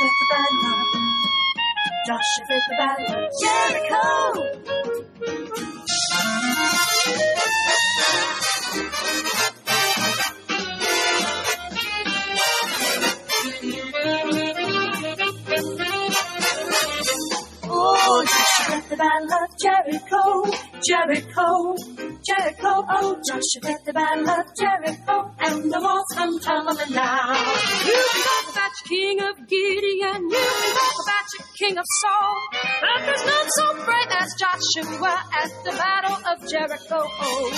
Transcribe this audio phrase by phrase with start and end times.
[0.00, 0.86] with the bad luck.
[2.06, 3.28] Joshua with the luck.
[3.40, 4.04] Jericho!
[17.70, 20.24] Oh, Joshua with the of Jericho,
[20.86, 21.48] Jericho,
[22.38, 22.84] Jericho.
[22.88, 27.34] Oh, Joshua with the battle of Jericho, and the walls come tumbling down.
[27.86, 30.22] You can talk about your king of Gideon.
[30.30, 32.34] You can talk about your king of Saul.
[32.80, 36.98] But there's none so brave as Joshua at the battle of Jericho.
[37.02, 37.50] Oh,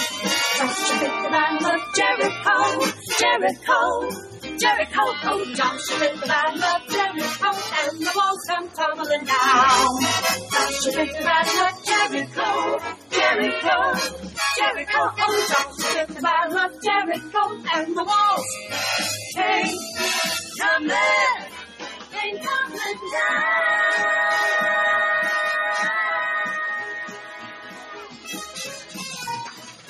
[0.57, 2.59] Joshua with the battle of Jericho,
[3.21, 3.81] Jericho,
[4.61, 5.01] Jericho.
[5.01, 7.51] Oh, Joshua with the battle of Jericho,
[7.81, 10.01] and the walls come tumbling down.
[10.53, 12.51] Joshua with the battle of Jericho,
[13.11, 13.77] Jericho,
[14.59, 15.01] Jericho.
[15.01, 17.43] Oh, Joshua with the battle of Jericho,
[17.75, 18.49] and the walls
[19.35, 19.79] came
[20.59, 21.41] tumbling,
[22.13, 25.10] came tumbling down.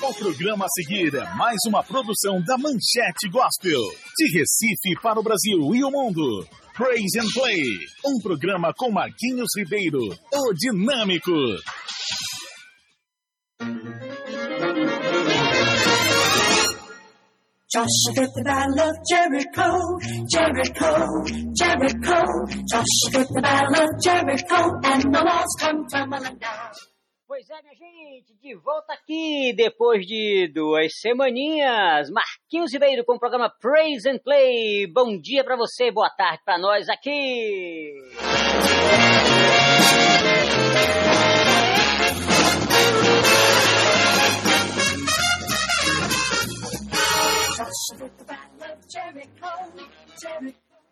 [0.03, 3.81] O programa a seguir é mais uma produção da Manchete Gospel,
[4.17, 6.47] de Recife para o Brasil e o mundo.
[6.75, 7.61] Praise and Play,
[8.05, 9.99] um programa com Marquinhos Ribeiro,
[10.33, 11.31] o dinâmico.
[17.71, 19.69] Joshua the battle of Jericho,
[20.27, 20.91] Jericho,
[21.55, 22.19] Jericho.
[22.67, 26.90] Joshua the battle of Jericho, and the walls come tumbling down.
[27.31, 32.09] Pois é, minha gente, de volta aqui depois de duas semaninhas.
[32.09, 34.85] Marquinhos Ribeiro com o programa Praise and Play.
[34.93, 37.93] Bom dia pra você, boa tarde pra nós aqui.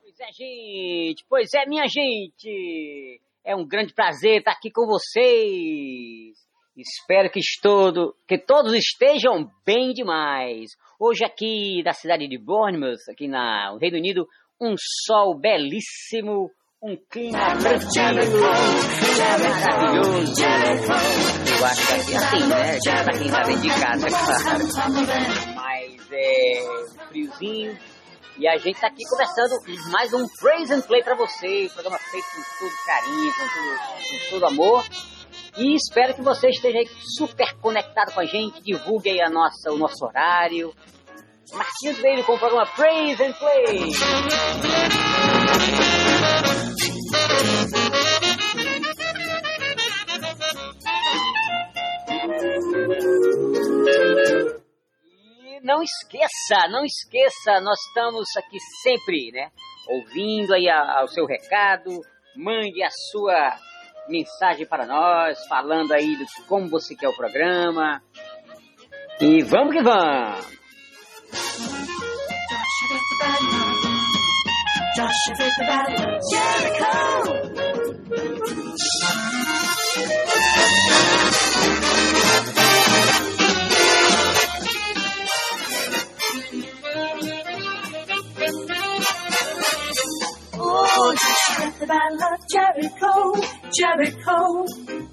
[0.01, 3.19] Pois é, gente, pois é, minha gente.
[3.45, 6.37] É um grande prazer estar aqui com vocês.
[6.77, 10.69] Espero que, todo, que todos estejam bem demais.
[10.99, 14.27] Hoje aqui da cidade de Bournemouth, aqui na- no Reino Unido,
[14.61, 14.75] um
[15.05, 16.49] sol belíssimo,
[16.81, 20.33] um clima tranquilo, maravilhoso.
[21.59, 22.77] Eu acho que aqui assim, né?
[23.03, 24.65] Pra quem tá dentro de casa, claro.
[25.55, 26.61] Mas é
[27.09, 27.77] friozinho.
[28.39, 29.61] E a gente tá aqui conversando
[29.91, 31.73] mais um Praise and Play pra vocês.
[31.73, 33.77] Programa feito com todo carinho, com todo,
[34.07, 34.85] com todo amor.
[35.57, 38.63] E espero que você esteja aí super conectado com a gente.
[38.63, 40.73] Divulgue aí a nossa, o nosso horário.
[41.51, 43.89] Marquinhos Veio com o programa Praise and Play.
[55.63, 59.49] Não esqueça, não esqueça, nós estamos aqui sempre, né?
[59.87, 61.89] Ouvindo aí a- o seu recado,
[62.35, 63.55] mande a sua
[64.07, 68.01] mensagem para nós, falando aí de como você quer o programa.
[69.19, 70.59] E vamos que vamos!
[76.29, 77.69] Jericho.
[91.01, 93.13] Oh, Joshua the battle of Jericho,
[93.71, 94.65] Jericho,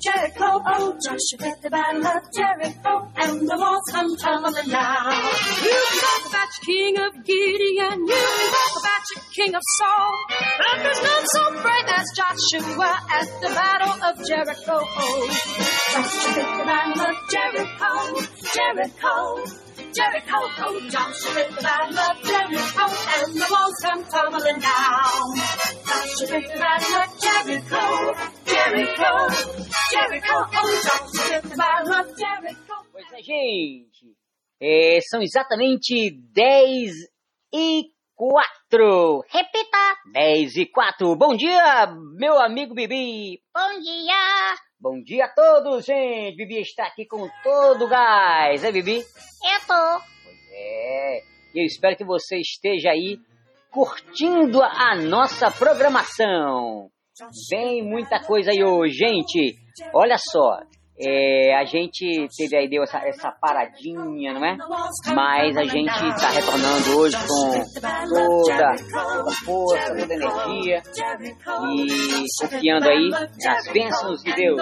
[0.03, 0.49] Jericho.
[0.67, 5.15] Oh, Joshua with the battle of Jericho, and the walls come tumbling down.
[5.63, 8.03] you talk about your king of Gideon.
[8.03, 10.11] You talk about your king of Saul.
[10.59, 14.77] But there's none so brave as Joshua at the battle of Jericho.
[14.83, 15.23] Oh,
[15.93, 17.93] Joshua the battle of Jericho,
[18.55, 19.66] Jericho,
[19.97, 20.37] Jericho.
[20.37, 22.85] Oh, Joshua with the battle of Jericho,
[23.17, 25.27] and the walls come tumbling down.
[25.89, 28.13] Joshua with the battle of Jericho,
[28.45, 29.13] Jericho,
[29.91, 30.37] Jericho.
[30.37, 32.75] Oh, Joshua with the battle of Jericho.
[32.93, 34.17] Pois é, gente.
[34.61, 36.93] É, são exatamente 10
[37.55, 37.85] e
[38.15, 39.23] 4.
[39.31, 39.97] Repita!
[40.13, 41.17] 10 e 4.
[41.17, 41.87] Bom dia,
[42.19, 43.41] meu amigo Bibi.
[43.55, 44.57] Bom dia.
[44.89, 46.37] Bom dia a todos, gente.
[46.37, 48.63] Bibi está aqui com todo o gás.
[48.63, 48.99] É, Bibi?
[48.99, 50.01] Eu tô.
[50.23, 51.19] Pois é.
[51.53, 53.19] Eu espero que você esteja aí
[53.73, 56.89] curtindo a nossa programação.
[57.51, 59.57] Vem muita coisa aí hoje, gente.
[59.93, 60.61] Olha só,
[60.99, 64.57] é, a gente teve aí deu essa, essa paradinha, não é?
[65.15, 67.63] Mas a gente está retornando hoje com
[68.09, 70.83] toda a força, toda a energia
[71.23, 74.61] e confiando aí nas bênçãos de Deus.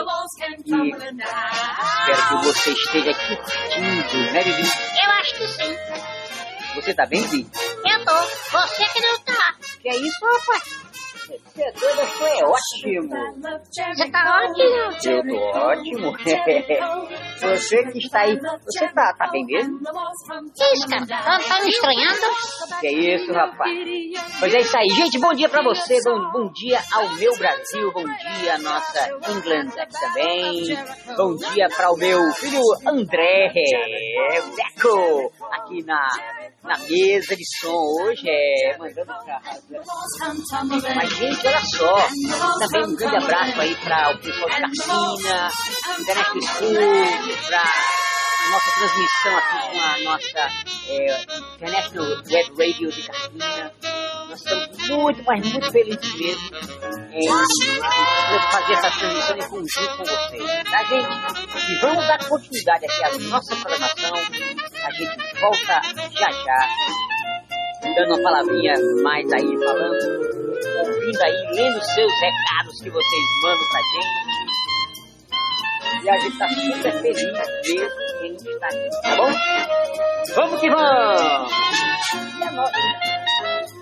[0.67, 4.63] E espero que você esteja aqui curtindo, né, Vivi?
[5.05, 5.77] Eu acho que sim.
[6.75, 7.47] Você tá bem, Vivi?
[7.85, 8.13] Eu tô.
[8.13, 9.55] Você que não tá.
[9.81, 10.84] Que é isso, rapaz?
[11.25, 13.09] Você é é ótimo.
[13.65, 15.11] Você tá ótimo.
[15.11, 16.13] Eu tô ótimo.
[17.41, 19.79] você que está aí, você tá, tá bem mesmo?
[19.79, 21.07] Que isso, cara?
[21.07, 22.21] Tá, tá me estranhando?
[22.81, 23.73] Que isso, rapaz?
[24.39, 24.89] Pois é isso aí.
[24.91, 29.09] Gente, bom dia pra você, bom, bom dia ao meu Brasil, bom dia à nossa
[29.31, 30.77] England aqui também.
[31.17, 33.53] Bom dia para o meu filho André,
[34.57, 36.09] Beco, aqui na,
[36.63, 39.41] na mesa de som hoje, é, mandando pra
[40.95, 42.09] Mas, gente, olha só,
[42.59, 46.75] também um grande abraço aí para o pessoal de Internet do Sul,
[47.47, 47.63] para
[48.51, 50.39] nossa transmissão aqui com a nossa
[50.89, 51.25] é,
[52.31, 53.73] Web Radio de Cartina.
[54.29, 56.57] Nós estamos muito, mas muito felizes mesmo
[57.13, 57.29] em
[58.51, 61.73] fazer essa transmissão em conjunto com vocês, tá, gente?
[61.73, 64.13] E vamos dar continuidade aqui à nossa programação.
[64.85, 65.81] A gente volta
[66.13, 67.14] já já,
[67.95, 70.25] dando uma palavrinha mais aí, falando,
[70.79, 74.25] ouvindo aí, lendo seus recados que vocês mandam pra gente.
[76.05, 79.33] E a gente tá super feliz mesmo que a gente está aqui, tá bom?
[80.35, 81.53] Vamos que vamos!
[82.39, 82.65] E a, no...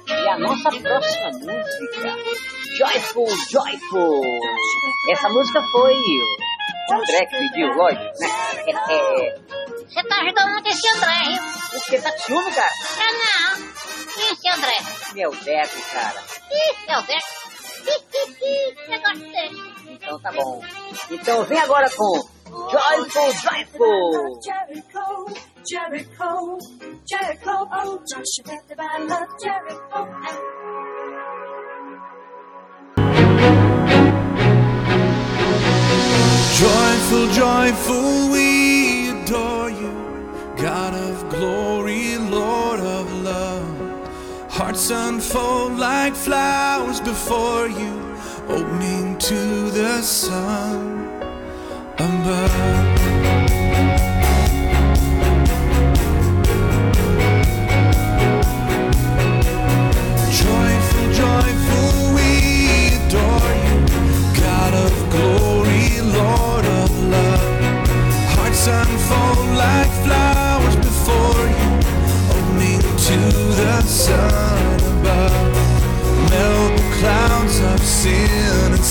[0.08, 2.16] e a nossa próxima música,
[2.78, 4.22] Joyful, Joyful!
[5.10, 5.94] Essa música foi
[6.90, 8.28] André que pediu, lógico, né?
[8.66, 9.34] É, é...
[9.86, 11.38] Você tá ajudando muito esse André, hein?
[11.70, 12.70] Você tá com ciúme, cara?
[12.98, 13.60] Ah, não.
[14.16, 14.76] E esse André?
[15.14, 16.22] Meu Deco, cara.
[16.50, 17.42] Ih, meu Deus.
[18.88, 19.74] Eu gosto dele.
[19.88, 20.62] Então tá bom.
[21.10, 24.40] Então vem agora com Joyful, Joyful!
[24.42, 25.26] Jericho,
[25.64, 26.58] Jericho,
[27.06, 30.71] Jericho, oh Joshua, I love Jericho.
[37.12, 39.92] Joyful, joyful, we adore you.
[40.56, 44.50] God of glory, Lord of love.
[44.50, 48.16] Hearts unfold like flowers before you,
[48.48, 51.04] opening to the sun
[51.98, 52.81] above.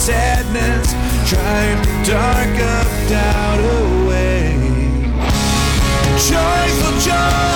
[0.01, 0.94] Sadness,
[1.30, 4.57] drive the dark of doubt away.
[6.18, 7.50] Joyful, joyful,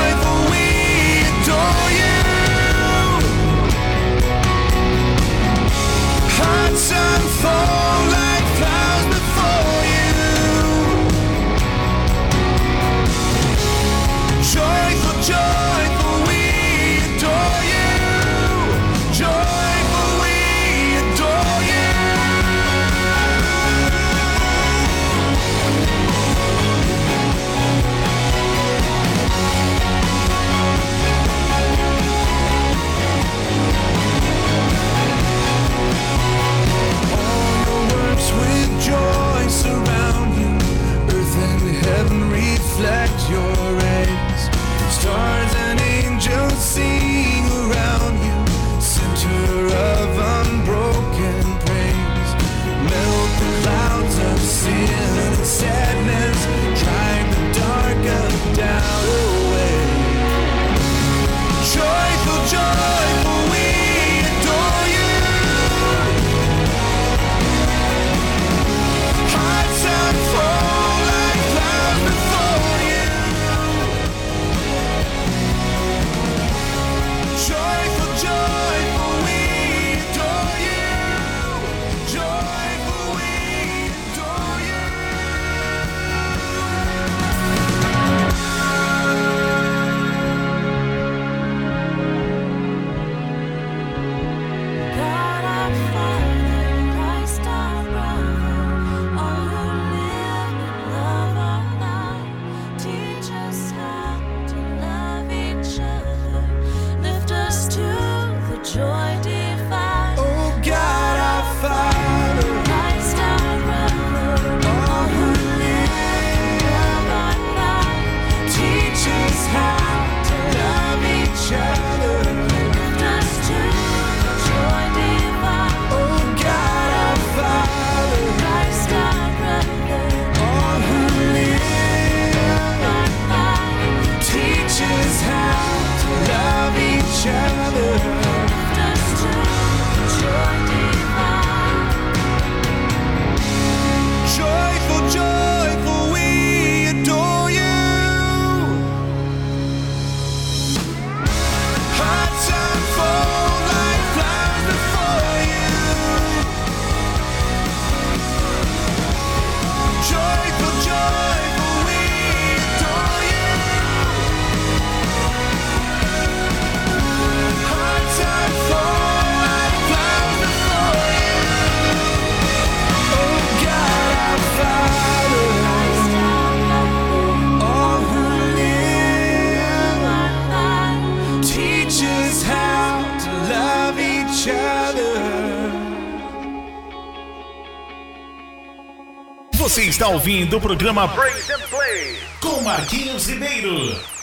[189.76, 194.15] Você está ouvindo o programa Break and Play com Marquinhos Ribeiro.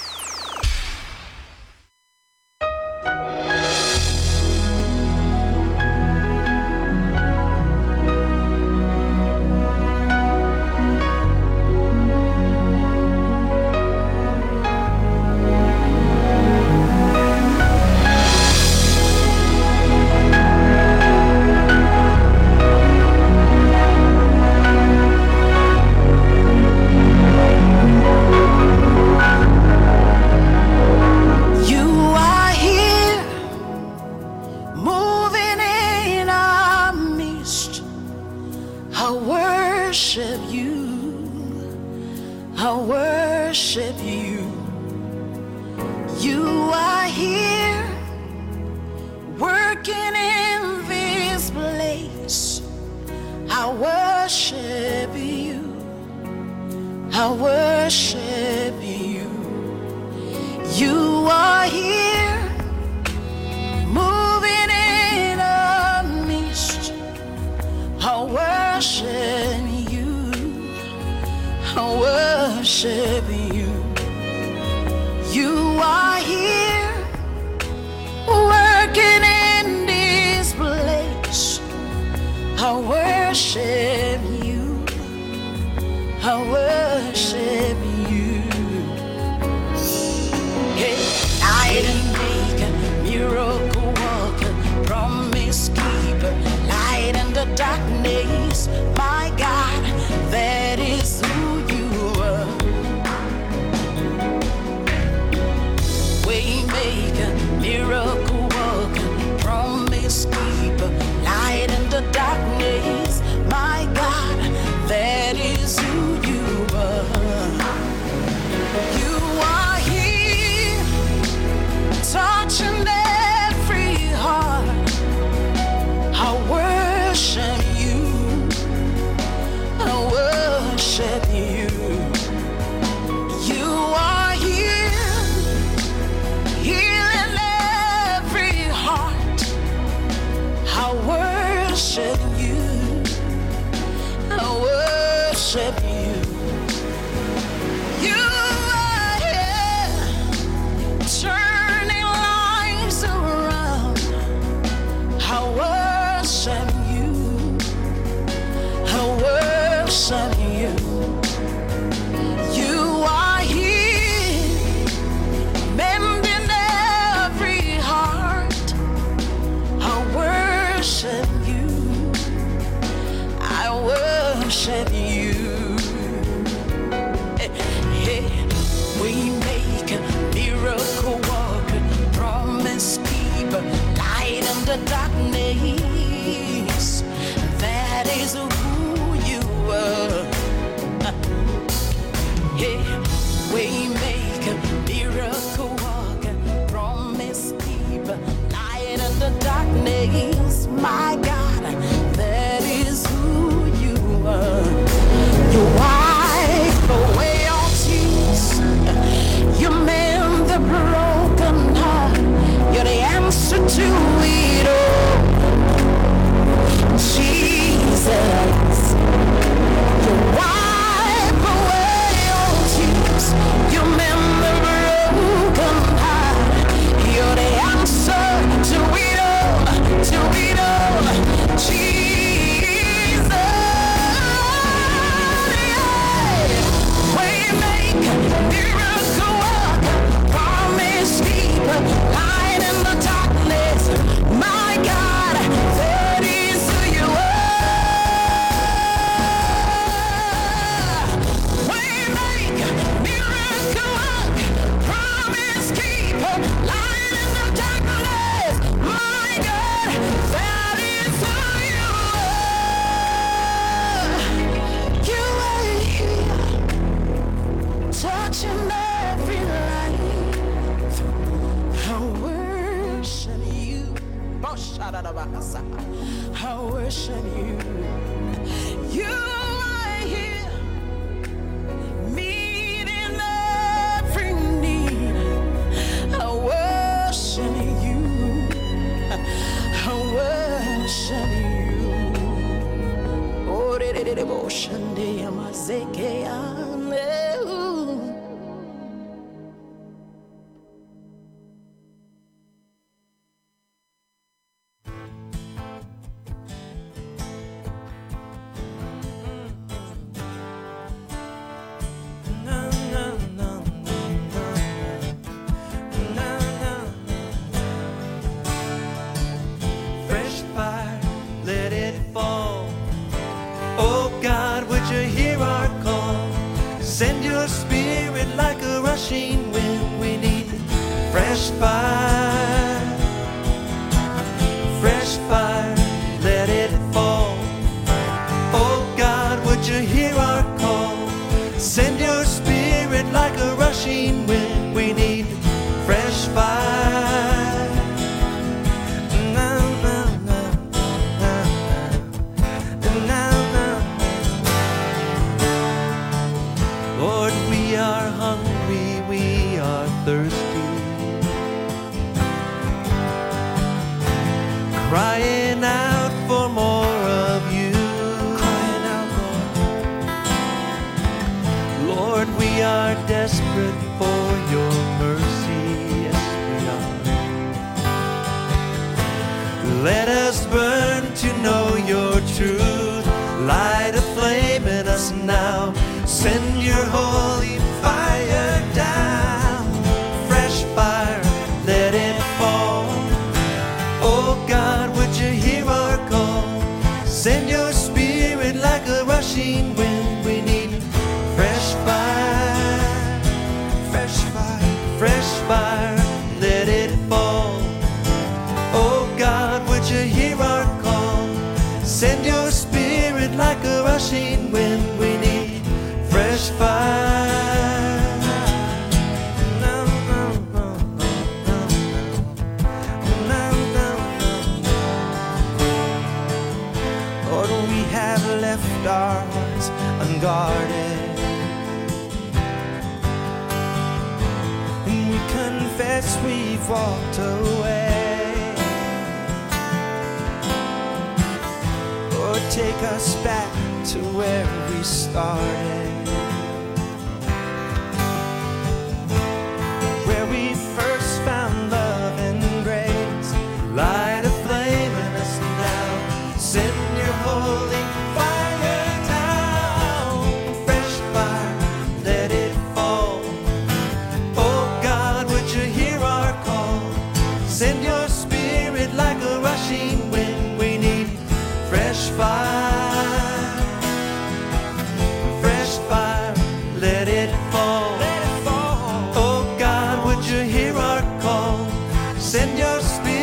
[482.92, 483.21] Send your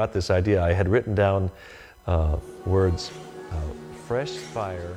[0.00, 0.62] got this idea.
[0.62, 1.50] I had written down
[2.06, 3.10] uh, words
[3.52, 3.56] uh,
[4.06, 4.96] fresh fire.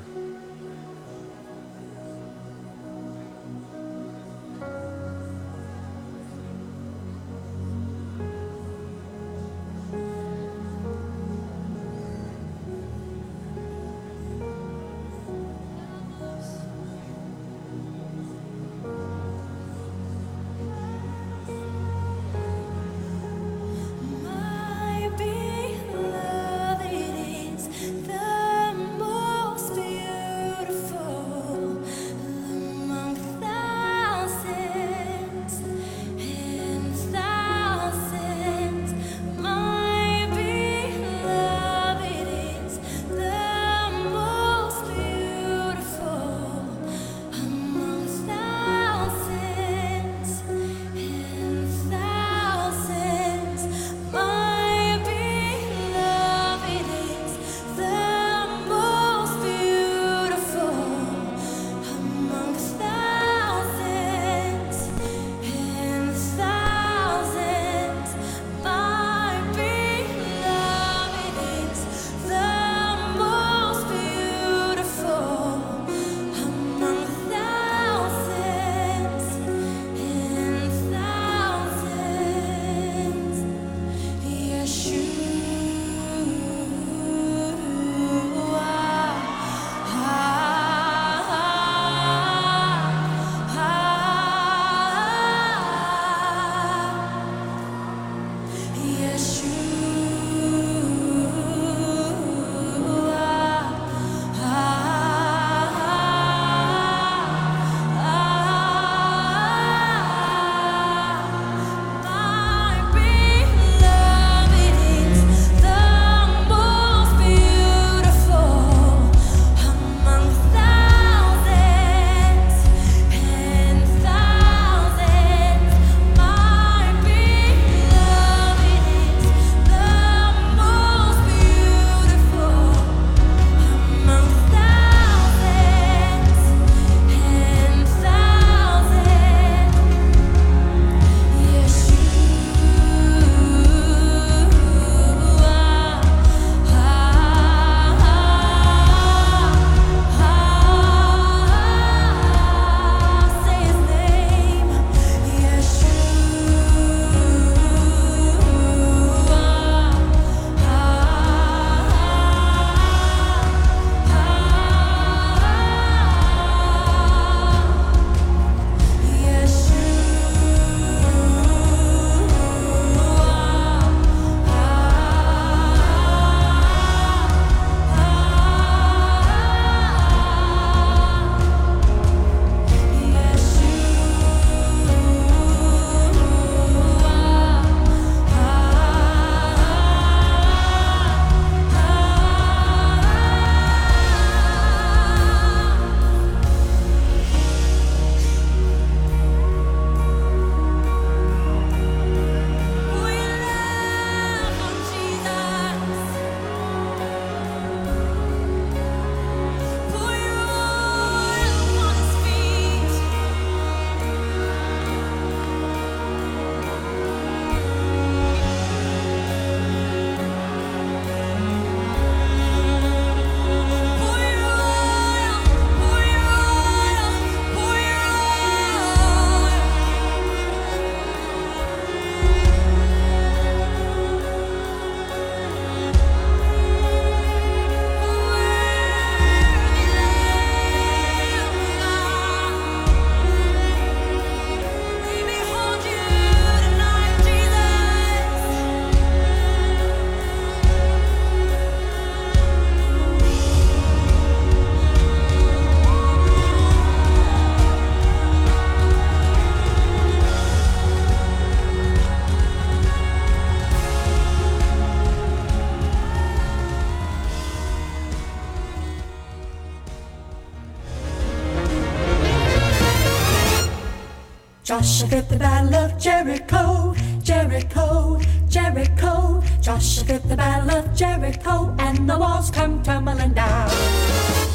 [274.74, 279.44] Joshua fit the battle of Jericho, Jericho, Jericho.
[279.62, 283.70] Joshua fit the battle of Jericho, and the walls come tumbling down.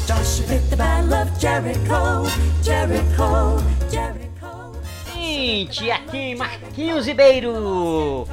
[0.05, 2.27] Joshua fit the battle of Jericho,
[2.61, 4.75] Jericho, Jericho.
[5.15, 8.27] gente, aqui Marquinhos Ribeiro,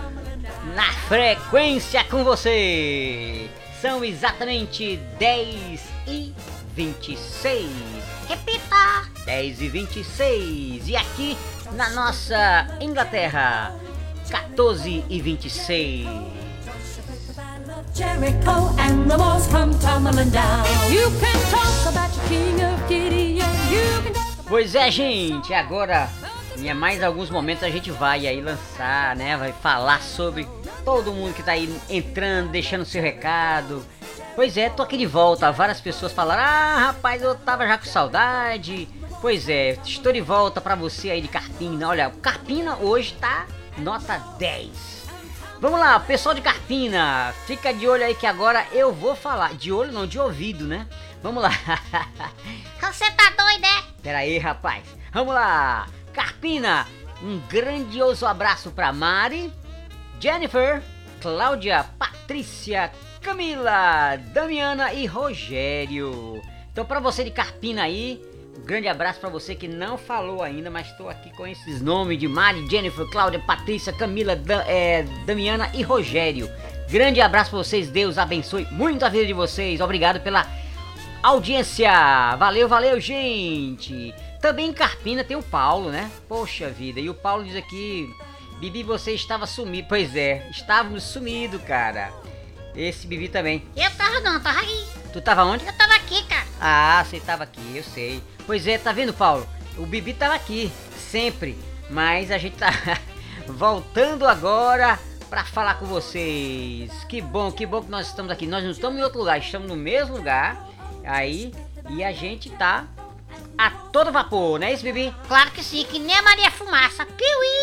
[0.75, 3.49] na frequência com você.
[3.81, 6.35] São exatamente 10 e
[6.75, 7.71] 26.
[8.29, 9.09] Repita!
[9.25, 10.89] 10 e 26.
[10.89, 11.37] E aqui
[11.77, 13.75] na nossa Inglaterra,
[14.31, 16.09] 14 e 26.
[17.95, 20.65] Jericho and the walls come tumbling down.
[20.91, 23.47] You can talk about your king of Gideon.
[23.71, 26.09] You can talk Pois é, gente, agora
[26.59, 29.37] em mais alguns momentos a gente vai aí lançar, né?
[29.37, 30.49] Vai falar sobre
[30.85, 33.85] todo mundo que tá aí entrando, deixando seu recado.
[34.35, 35.53] Pois é, tô aqui de volta.
[35.53, 38.89] Várias pessoas falaram: "Ah, rapaz, eu tava já com saudade".
[39.27, 41.89] Pois é, estou de volta pra você aí de Carpina.
[41.89, 44.71] Olha, Carpina hoje tá nota 10.
[45.61, 49.55] Vamos lá, pessoal de Carpina, fica de olho aí que agora eu vou falar.
[49.55, 50.87] De olho não, de ouvido, né?
[51.25, 51.51] Vamos lá.
[52.81, 54.01] Você tá doido, é?
[54.01, 54.85] Pera aí, rapaz.
[55.13, 55.89] Vamos lá.
[56.13, 56.87] Carpina,
[57.21, 59.53] um grandioso abraço pra Mari,
[60.21, 60.81] Jennifer,
[61.21, 66.41] Cláudia, Patrícia, Camila, Damiana e Rogério.
[66.71, 68.23] Então, pra você de Carpina aí,
[68.59, 72.19] um grande abraço pra você que não falou ainda, mas estou aqui com esses nomes
[72.19, 76.51] de Mari, Jennifer, Cláudia, Patrícia, Camila, Da- é, Damiana e Rogério.
[76.89, 79.81] Grande abraço pra vocês, Deus abençoe muito a vida de vocês.
[79.81, 80.47] Obrigado pela
[81.23, 81.91] audiência.
[82.37, 84.15] Valeu, valeu, gente.
[84.41, 86.11] Também em Carpina tem o Paulo, né?
[86.29, 88.09] Poxa vida, e o Paulo diz aqui:
[88.61, 89.89] Bibi, você estava sumido.
[89.89, 92.13] Pois é, estávamos sumido, cara.
[92.75, 93.65] Esse Bibi também.
[93.77, 94.87] Eu tava não, tava aqui.
[95.13, 95.67] Tu tava onde?
[95.67, 96.47] Eu tava aqui, cara.
[96.61, 98.23] Ah, você tava aqui, eu sei.
[98.47, 99.47] Pois é, tá vendo, Paulo?
[99.77, 100.73] O Bibi tava aqui,
[101.11, 101.59] sempre.
[101.91, 102.71] Mas a gente tá
[103.47, 106.91] voltando agora pra falar com vocês.
[107.05, 108.47] Que bom, que bom que nós estamos aqui.
[108.47, 110.69] Nós não estamos em outro lugar, estamos no mesmo lugar.
[111.05, 111.53] Aí,
[111.91, 112.87] e a gente tá
[113.59, 115.15] a todo vapor, não é isso, Bibi?
[115.27, 117.07] Claro que sim, que nem a Maria Fumaça.
[117.07, 117.57] Piuí!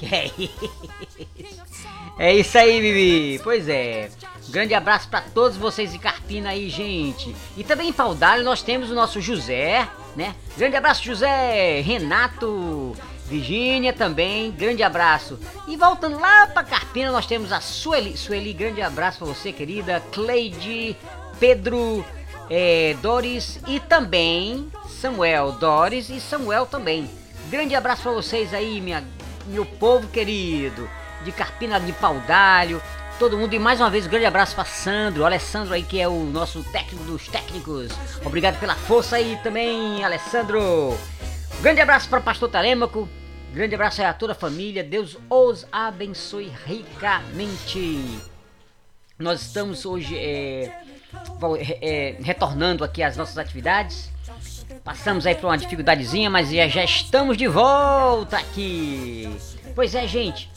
[0.10, 1.88] É isso?
[2.18, 3.40] É isso aí, Bibi.
[3.42, 4.10] Pois é.
[4.48, 7.34] Grande abraço pra todos vocês de Carpina aí, gente.
[7.56, 10.34] E também em Paudalho nós temos o nosso José, né?
[10.56, 12.92] Grande abraço, José, Renato,
[13.26, 14.50] Virgínia também.
[14.50, 15.38] Grande abraço.
[15.68, 18.16] E voltando lá pra Carpina, nós temos a Sueli.
[18.16, 20.02] Sueli, grande abraço pra você, querida.
[20.10, 20.96] Cleide,
[21.38, 22.04] Pedro,
[22.50, 25.52] é, Doris e também Samuel.
[25.52, 27.08] Doris e Samuel também.
[27.48, 29.04] Grande abraço pra vocês aí, minha,
[29.46, 30.90] meu povo querido.
[31.24, 32.82] De Carpina de Paudalho.
[33.18, 36.06] Todo mundo e mais uma vez um grande abraço para Sandro, Alessandro aí que é
[36.06, 37.90] o nosso técnico dos técnicos.
[38.24, 40.96] Obrigado pela força aí também, Alessandro.
[41.60, 43.08] Grande abraço para pastor Telêmaco.
[43.52, 44.84] Grande abraço aí a toda a família.
[44.84, 48.20] Deus os abençoe ricamente.
[49.18, 50.80] Nós estamos hoje é,
[51.82, 54.12] é, retornando aqui às nossas atividades.
[54.84, 59.28] Passamos aí por uma dificuldadezinha, mas já, já estamos de volta aqui.
[59.74, 60.48] Pois é, gente,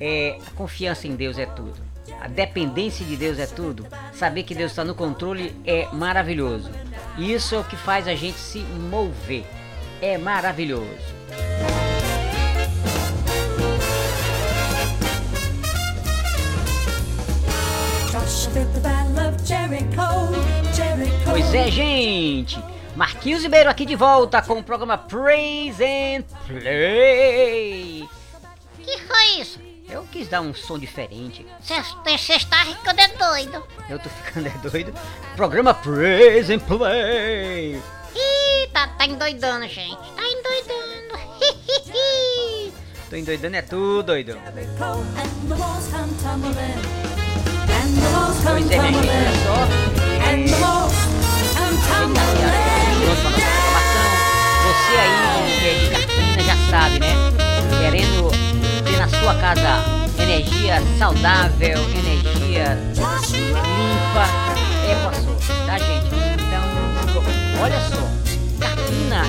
[0.00, 1.87] é, a confiança em Deus é tudo.
[2.20, 3.86] A dependência de Deus é tudo.
[4.12, 6.70] Saber que Deus está no controle é maravilhoso.
[7.16, 9.44] E isso é o que faz a gente se mover.
[10.00, 11.18] É maravilhoso.
[21.24, 22.62] Pois é, gente.
[22.96, 28.08] Marquinhos Ribeiro aqui de volta com o programa Praise and Play.
[28.82, 29.67] Que foi isso?
[29.90, 31.46] Eu quis dar um som diferente.
[31.60, 33.66] Você está ficando é doido.
[33.88, 34.92] Eu tô ficando é doido.
[35.34, 37.76] Programa Praise and Play.
[38.14, 39.96] Ih, tá, tá endoidando, gente.
[39.96, 41.18] Tá endoidando.
[43.08, 44.38] Tô endoidando é tudo, doido.
[48.44, 49.98] Pois é, minha gente, olha só.
[54.68, 55.10] Você aí
[55.58, 57.14] que é de Carpina já sabe, né?
[57.80, 58.47] Querendo
[58.98, 59.84] na sua casa
[60.20, 62.76] energia saudável, energia
[63.30, 64.26] limpa,
[64.84, 66.08] é sua, tá gente?
[66.34, 68.02] Então, olha só,
[68.58, 69.22] Carpina,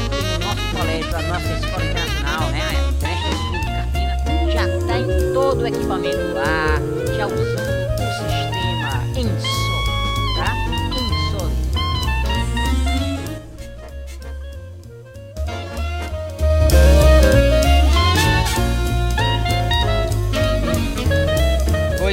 [0.44, 2.62] nosso colégio, a nossa escola internacional, né?
[2.62, 6.82] A National School de Carpina, já tá em todo o equipamento lá,
[7.16, 7.79] já usando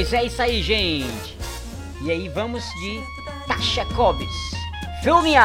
[0.09, 1.37] Pois é isso aí, gente.
[2.01, 3.03] E aí vamos de
[3.45, 4.25] Tasha Cobbs.
[5.03, 5.35] Fill me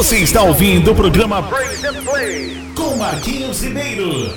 [0.00, 4.32] Você está ouvindo o programa Break and Play com Marquinhos Ribeiro.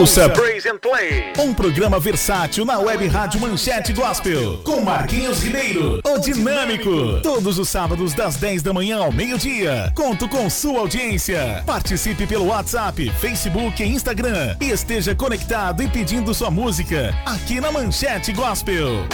[0.00, 6.00] Ouça Praise and Play, um programa versátil na web rádio Manchete Gospel, com Marquinhos Ribeiro,
[6.02, 7.20] o Dinâmico.
[7.22, 9.92] Todos os sábados das 10 da manhã ao meio-dia.
[9.94, 11.62] Conto com sua audiência.
[11.66, 14.56] Participe pelo WhatsApp, Facebook e Instagram.
[14.58, 19.06] E esteja conectado e pedindo sua música aqui na Manchete Gospel.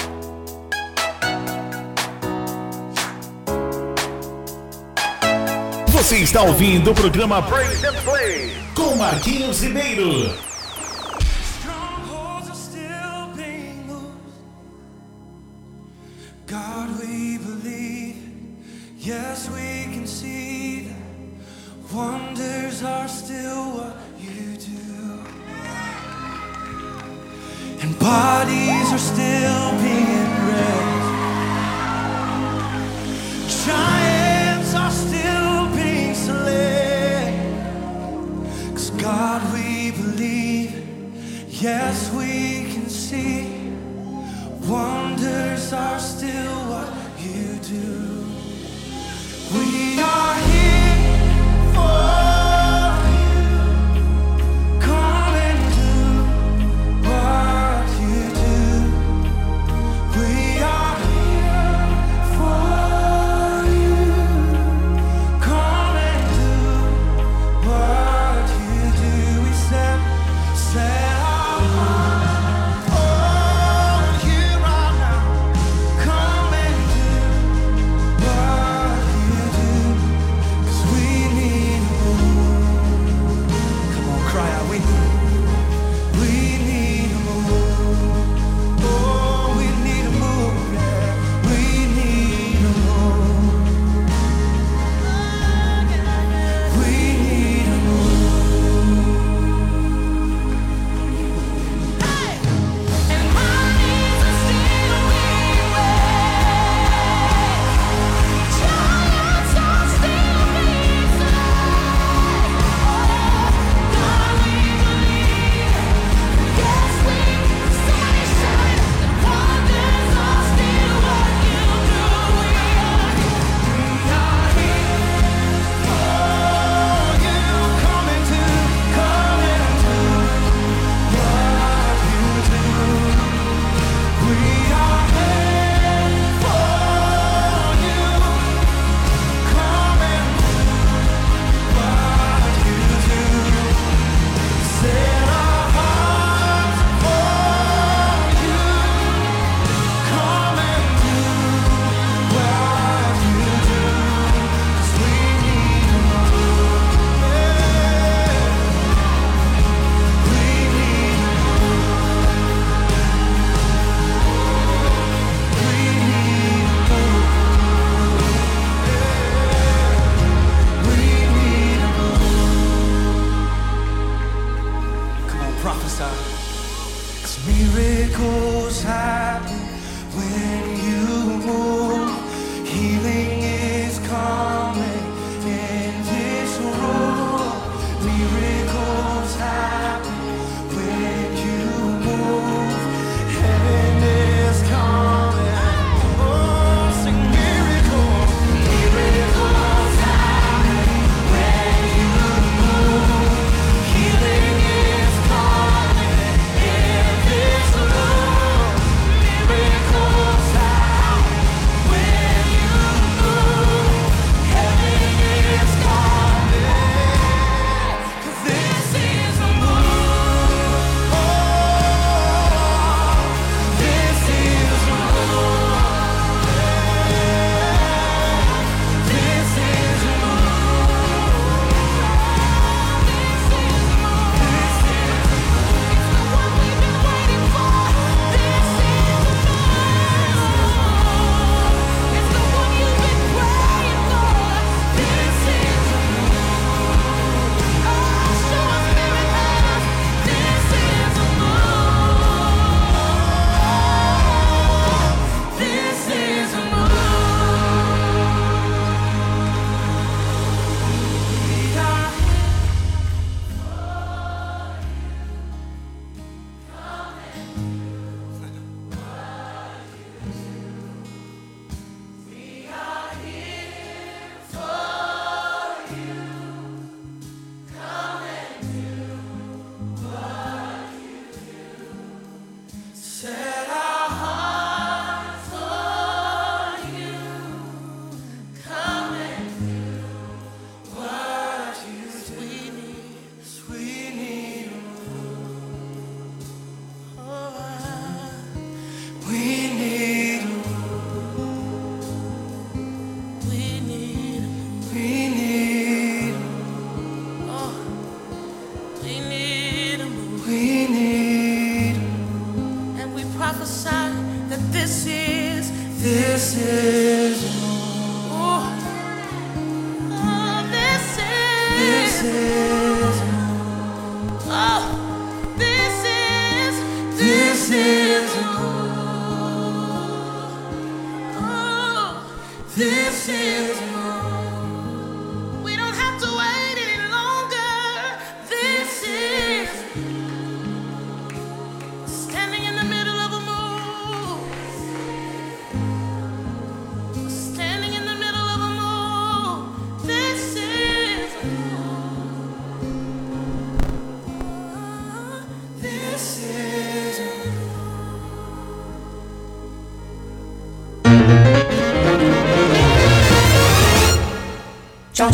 [5.88, 10.55] Você está ouvindo o programa Praise and Play com Marquinhos Ribeiro.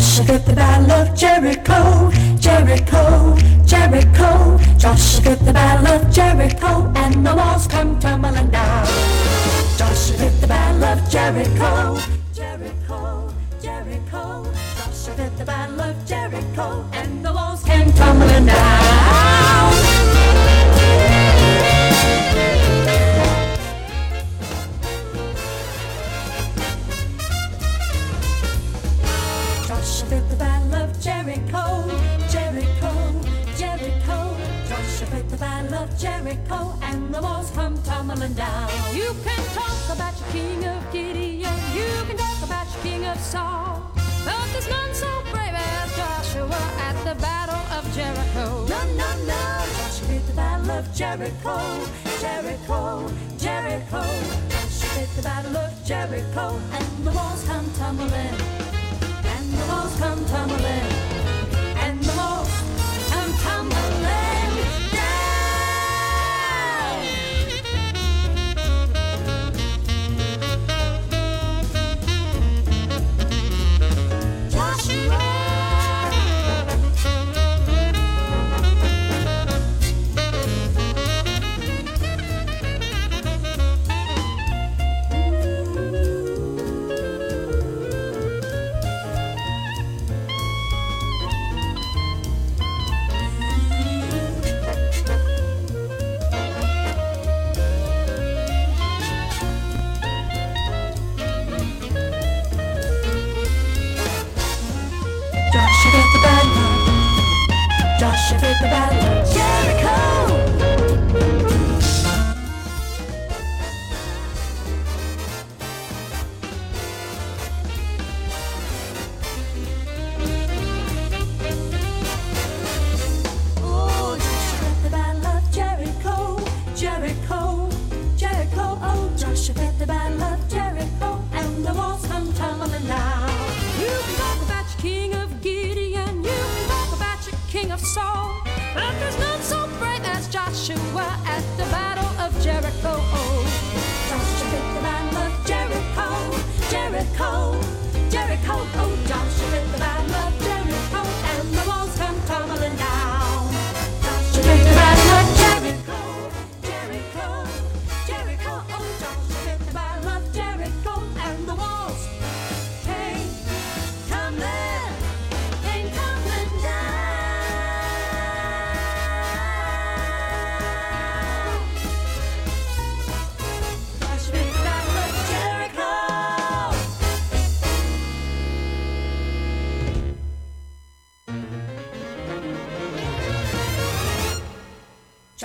[0.03, 4.57] Joshua the battle of Jericho, Jericho, Jericho.
[4.77, 8.85] Joshua the battle of Jericho, and the walls come tumbling down.
[9.77, 11.97] Joshua the battle of Jericho,
[12.33, 14.51] Jericho, Jericho.
[14.75, 17.52] Joshua the battle of Jericho, and the walls
[38.15, 38.69] come down.
[38.95, 43.19] You can talk about your king of Gideon, you can talk about your king of
[43.19, 43.91] Saul,
[44.23, 48.65] but there's none so brave as Joshua at the battle of Jericho.
[48.69, 49.65] No, no, no.
[49.77, 51.57] Joshua did the battle of Jericho,
[52.21, 54.03] Jericho, Jericho.
[54.49, 58.35] Joshua did the battle of Jericho, and the walls come tumbling,
[59.33, 61.12] and the walls come tumbling,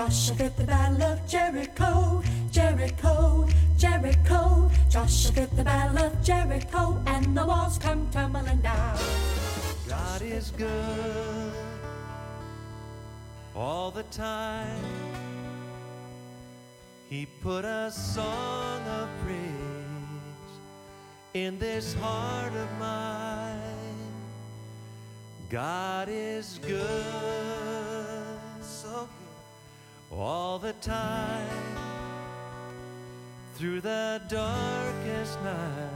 [0.09, 3.46] Joshua did the battle of Jericho, Jericho,
[3.76, 4.70] Jericho.
[4.88, 8.96] Joshua did the battle of Jericho, and the walls come tumbling down.
[9.86, 11.52] God is good
[13.54, 14.82] all the time.
[17.11, 19.42] He put a song of praise
[21.34, 23.61] in this heart of mine.
[25.50, 27.28] God is good,
[33.55, 35.91] Through the darkest night,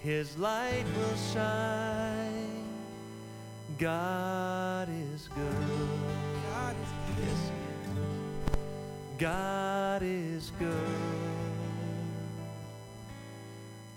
[0.00, 2.64] His light will shine.
[3.78, 5.78] God is good.
[6.50, 6.76] God
[7.22, 9.18] is good.
[9.18, 10.72] God is good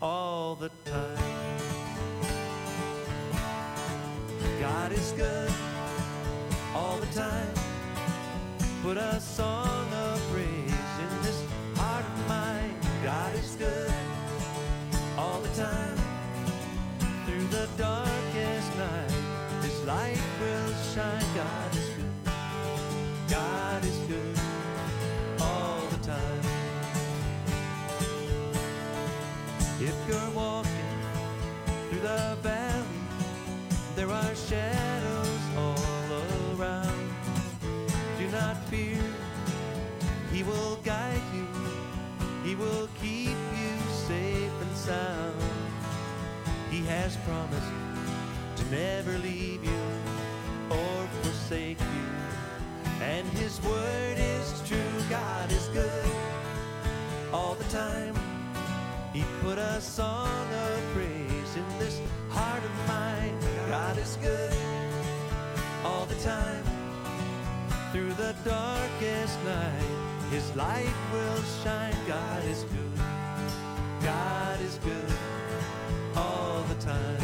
[0.01, 1.59] all the time.
[4.59, 5.51] God is good
[6.75, 7.54] all the time.
[8.85, 9.64] Song
[46.85, 47.71] has promised
[48.55, 49.83] to never leave you
[50.69, 52.05] or forsake you.
[53.01, 54.77] And His word is true,
[55.09, 56.11] God is good
[57.33, 58.15] all the time.
[59.13, 63.37] He put a song of praise in this heart of mine.
[63.67, 64.53] God is good
[65.83, 66.63] all the time.
[67.91, 71.95] Through the darkest night, His light will shine.
[72.07, 72.99] God is good.
[74.01, 75.24] God is good
[76.79, 77.17] time.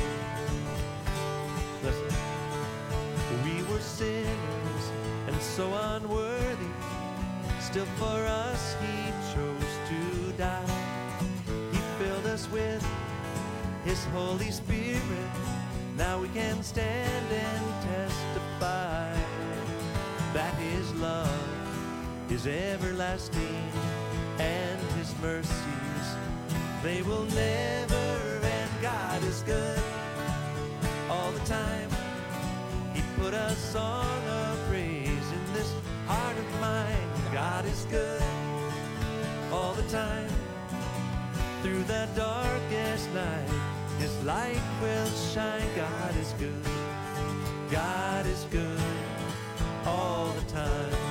[1.83, 2.15] Listen,
[3.43, 4.83] we were sinners
[5.27, 6.73] and so unworthy.
[7.59, 11.15] Still, for us, He chose to die.
[11.71, 12.85] He filled us with
[13.85, 15.31] His Holy Spirit.
[15.97, 19.15] Now we can stand and testify
[20.33, 23.71] that His love is everlasting
[24.39, 25.71] and His mercies
[26.83, 27.80] they will never.
[28.91, 29.79] God is good
[31.09, 31.89] all the time.
[32.93, 35.73] He put a song of praise in this
[36.07, 37.09] heart of mine.
[37.31, 38.21] God is good
[39.51, 40.29] all the time.
[41.61, 43.49] Through the darkest night,
[43.97, 45.69] His light will shine.
[45.75, 46.65] God is good.
[47.71, 48.81] God is good
[49.85, 51.10] all the time.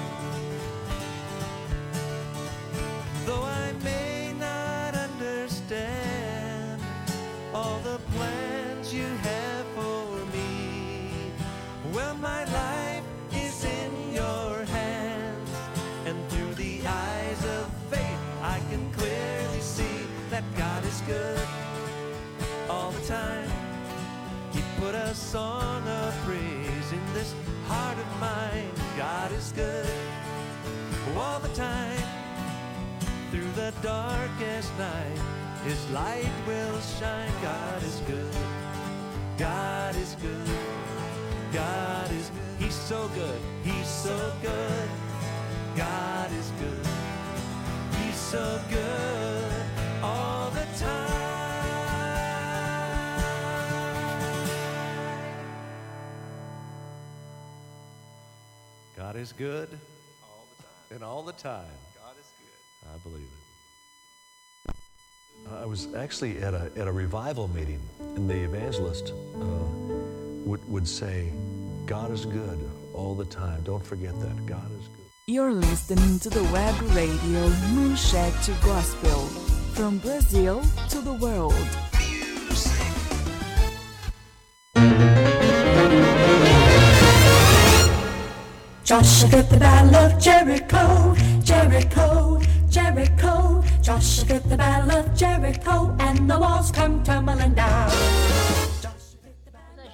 [35.92, 37.32] Light will shine.
[37.42, 38.34] God is good.
[39.38, 40.48] God is good.
[41.52, 42.58] God is good.
[42.58, 43.40] He's so good.
[43.64, 44.88] He's so good.
[45.76, 46.86] God is good.
[48.02, 49.52] He's so good
[50.02, 51.08] all the time.
[58.96, 59.68] God is good
[60.22, 60.96] All the time.
[60.96, 61.64] and all the time.
[65.60, 67.80] I was actually at a, at a revival meeting,
[68.16, 69.44] and the evangelist uh,
[70.46, 71.30] would, would say,
[71.84, 72.58] God is good
[72.94, 73.62] all the time.
[73.62, 74.46] Don't forget that.
[74.46, 75.04] God is good.
[75.26, 79.26] You're listening to the web radio Manchete Gospel
[79.74, 81.52] from Brazil to the world.
[88.82, 92.40] Joshua fit the battle of Jericho, Jericho,
[92.70, 93.49] Jericho.
[93.90, 97.90] Joshua fit the battle of Jericho, and the walls come tumbling down.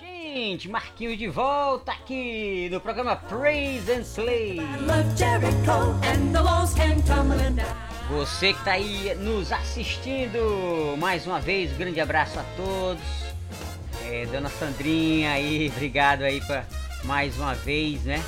[0.02, 4.02] Gente, Marquinhos de volta aqui no programa Praise and
[7.54, 7.66] down.
[8.10, 13.02] Você que tá aí nos assistindo, mais uma vez, um grande abraço a todos.
[14.04, 16.66] É, Dona Sandrinha aí, obrigado aí pra
[17.04, 18.22] mais uma vez, né?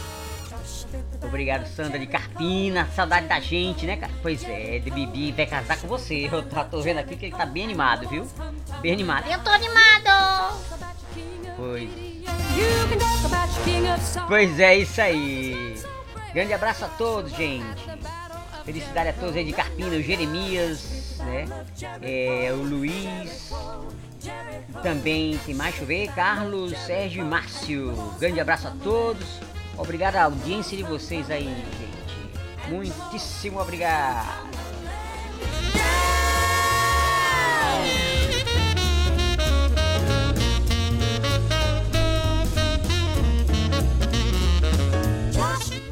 [1.23, 2.07] Obrigado, Sandra de
[2.39, 2.89] Carpina.
[2.95, 4.12] Saudade da gente, né, cara?
[4.22, 6.28] Pois é, de Bibi vai casar com você.
[6.32, 8.26] Eu tô, tô vendo aqui que ele tá bem animado, viu?
[8.80, 9.28] Bem animado.
[9.28, 10.57] Eu tô animado!
[11.57, 11.91] Pois,
[14.28, 15.74] pois é, isso aí.
[16.32, 17.66] Grande abraço a todos, gente.
[18.64, 21.47] Felicidade a todos aí de Carpina, o Jeremias, né?
[22.01, 23.53] É, o Luiz.
[24.82, 28.14] Também tem mais, deixa eu ver, Carlos, Sérgio e Márcio.
[28.20, 29.26] Grande abraço a todos.
[29.76, 31.88] Obrigado à audiência de vocês aí, gente.
[32.69, 34.49] Muitíssimo obrigado.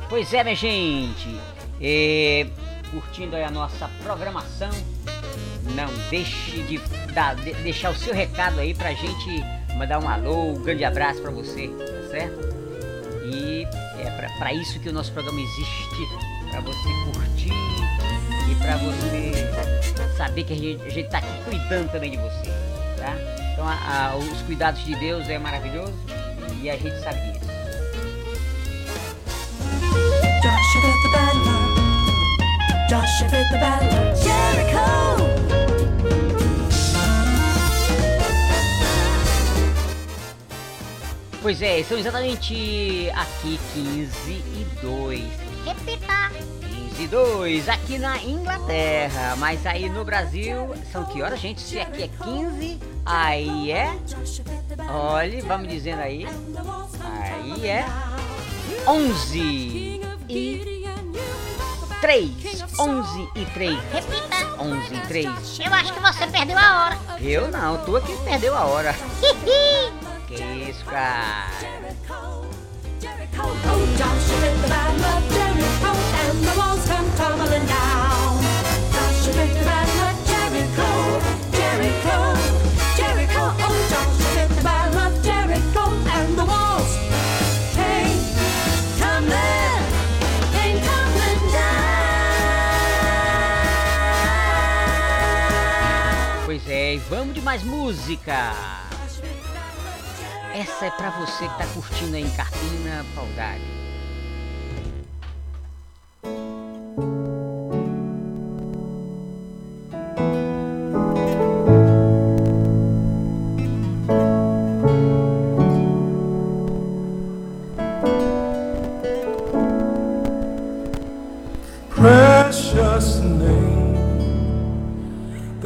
[0.09, 1.41] Pois é, minha gente.
[1.81, 2.47] É,
[2.91, 4.70] curtindo a nossa programação.
[5.74, 6.79] Não deixe de,
[7.12, 9.43] dar- de- deixar o seu recado aí pra gente
[9.77, 12.39] mandar um alô, um grande abraço pra você, tá certo?
[13.27, 13.64] E
[14.01, 15.89] é pra, pra isso que o nosso programa existe,
[16.57, 17.52] pra você curtir
[18.50, 22.50] e pra você saber que a gente, a gente tá aqui cuidando também de você,
[22.96, 23.14] tá?
[23.52, 25.94] Então a- a- os cuidados de Deus é maravilhoso
[26.62, 27.46] e a gente sabe disso.
[30.42, 36.07] Joshua fit the battle of, Joshua fit the battle of Jericho.
[41.42, 45.45] Pois é, são exatamente aqui 15 e 2.
[45.67, 46.31] Repita!
[46.61, 49.35] 10 e 2 aqui na Inglaterra.
[49.37, 51.61] Mas aí no Brasil, são que horas, gente?
[51.61, 53.93] Se aqui é 15, aí é.
[54.89, 56.25] Olhe, vamos dizendo aí.
[57.03, 57.85] Aí é
[58.87, 60.81] 11 e
[62.01, 62.31] 3.
[62.79, 63.79] 11 e 3.
[63.93, 64.62] Repita.
[64.62, 65.59] 11 e 3.
[65.67, 66.99] Eu acho que você perdeu a hora.
[67.21, 68.95] Eu não, tu aqui perdeu a hora.
[70.29, 71.51] que isso, cara.
[97.09, 98.53] Vamos de mais música.
[100.53, 103.86] Essa é pra você que tá curtindo aí em Carpina, Paudade.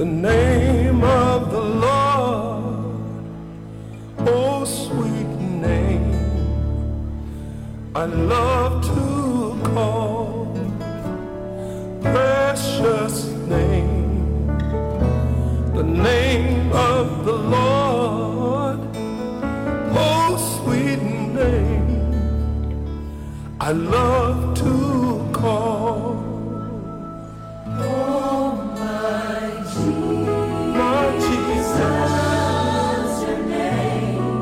[0.00, 3.04] The name of the Lord,
[4.20, 5.28] oh sweet
[5.66, 6.14] name,
[7.94, 10.56] I love to call,
[12.00, 14.46] precious name,
[15.74, 18.80] the name of the Lord,
[20.02, 21.02] oh sweet
[21.42, 22.00] name,
[23.60, 26.09] I love to call.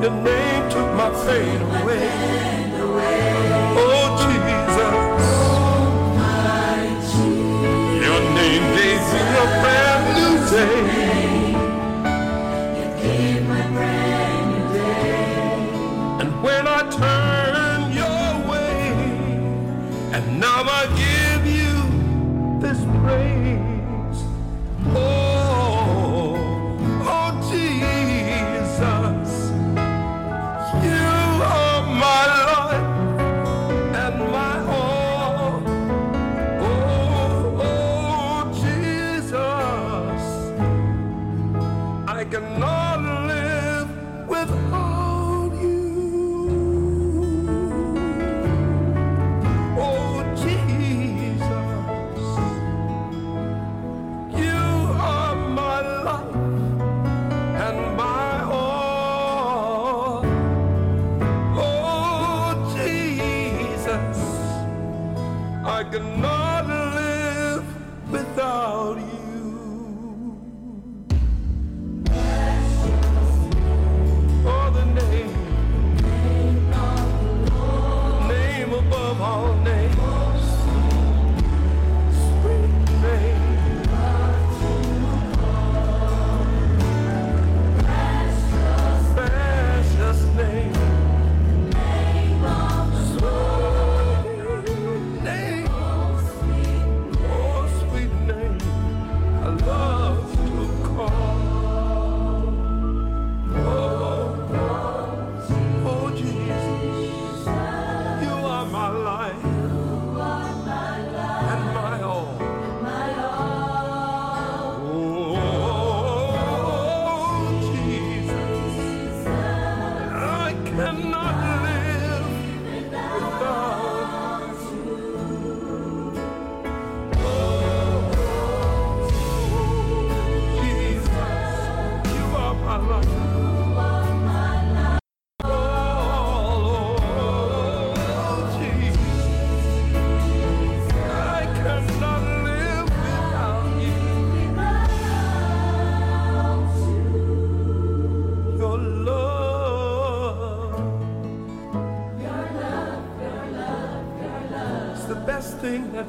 [0.09, 2.58] Your name took my pain away.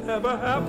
[0.10, 0.68] Ever happened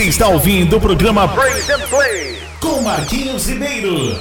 [0.00, 4.18] Você está ouvindo o programa Brains and Play com Marquinhos Ribeiro.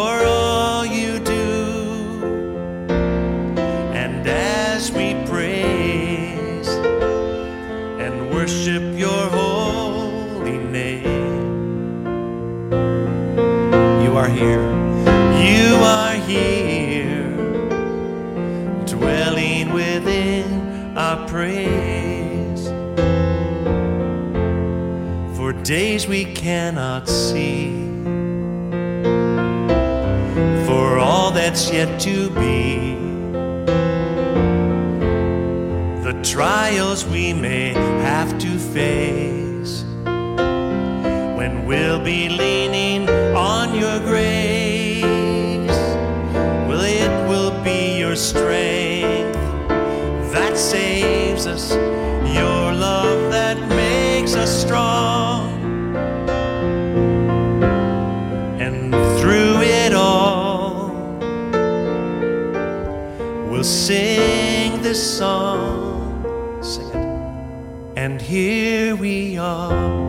[0.00, 1.44] for all you do.
[4.02, 6.68] And as we praise
[8.04, 11.52] and worship your holy name,
[14.02, 14.66] you are here.
[15.50, 15.68] You
[15.98, 17.30] are here,
[18.86, 20.46] dwelling within
[20.96, 22.62] our praise.
[25.36, 27.79] For days we cannot see
[31.50, 32.94] that's yet to be.
[36.04, 37.72] The trials we may
[38.04, 39.82] have to face
[41.38, 45.80] when we'll be leaning on your grace.
[46.68, 49.34] Well, it will be your strength
[50.32, 55.19] that saves us, your love that makes us strong.
[64.90, 66.60] this song.
[66.64, 66.96] Sing it.
[67.96, 69.99] And here we are.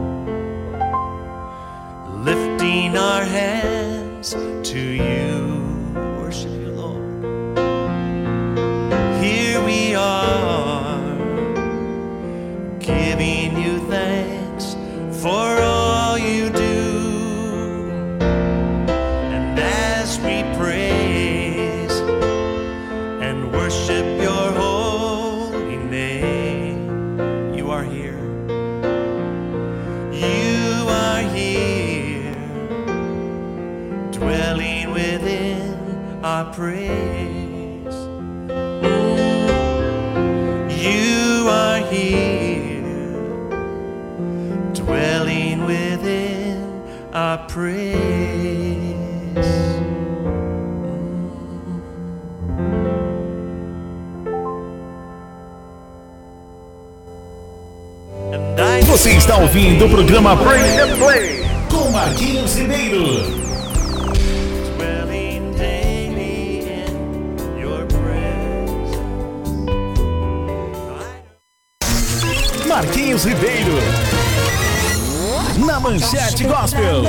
[59.81, 63.41] do programa Play and Play com Marquinhos Ribeiro.
[72.67, 73.73] Marquinhos Ribeiro.
[75.65, 77.03] Na manchete gospel.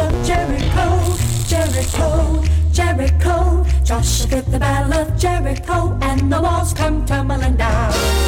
[2.73, 8.22] Jericho, Joshua did the battle of Jericho, and the walls come tumbling down.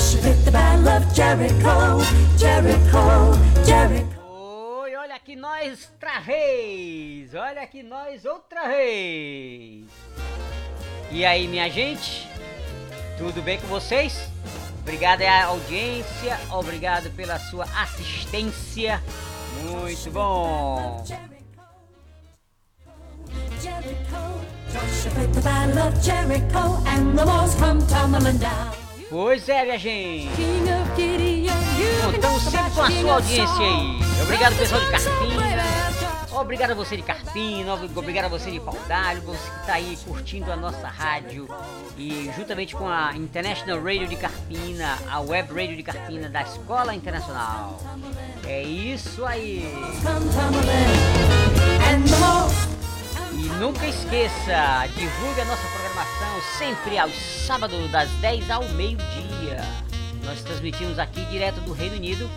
[0.00, 2.00] Fit the battle of Jericho,
[2.38, 3.34] Jericho,
[3.66, 4.18] Jericho.
[4.80, 7.34] Oi, olha aqui nós outra vez!
[7.34, 9.84] Olha aqui nós outra vez!
[11.10, 12.26] E aí, minha gente?
[13.18, 14.26] Tudo bem com vocês?
[14.80, 19.02] Obrigado à audiência, obrigado pela sua assistência.
[19.62, 21.04] Muito bom!
[23.60, 24.40] Jericho,
[24.72, 28.89] Joshua the battle of Jericho, and the walls come tumbling down.
[29.10, 30.30] Pois é, minha gente!
[32.04, 34.22] Contamos sempre com a sua audiência aí.
[34.22, 35.80] Obrigado, pessoal de Carpina.
[36.32, 40.52] Obrigado a você de Carpina, obrigado a você de Paudalho, você que está aí curtindo
[40.52, 41.48] a nossa rádio.
[41.98, 46.94] E juntamente com a International Radio de Carpina, a Web Radio de Carpina da Escola
[46.94, 47.80] Internacional.
[48.46, 49.74] É isso aí.
[53.32, 55.79] E nunca esqueça, divulgue a nossa programação
[56.58, 57.14] sempre aos
[57.46, 59.60] sábados das 10 ao meio-dia.
[60.24, 62.30] Nós transmitimos aqui direto do Reino Unido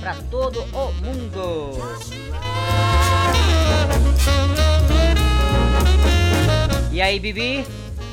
[0.00, 1.72] para todo o mundo.
[6.92, 7.64] E aí, Bibi?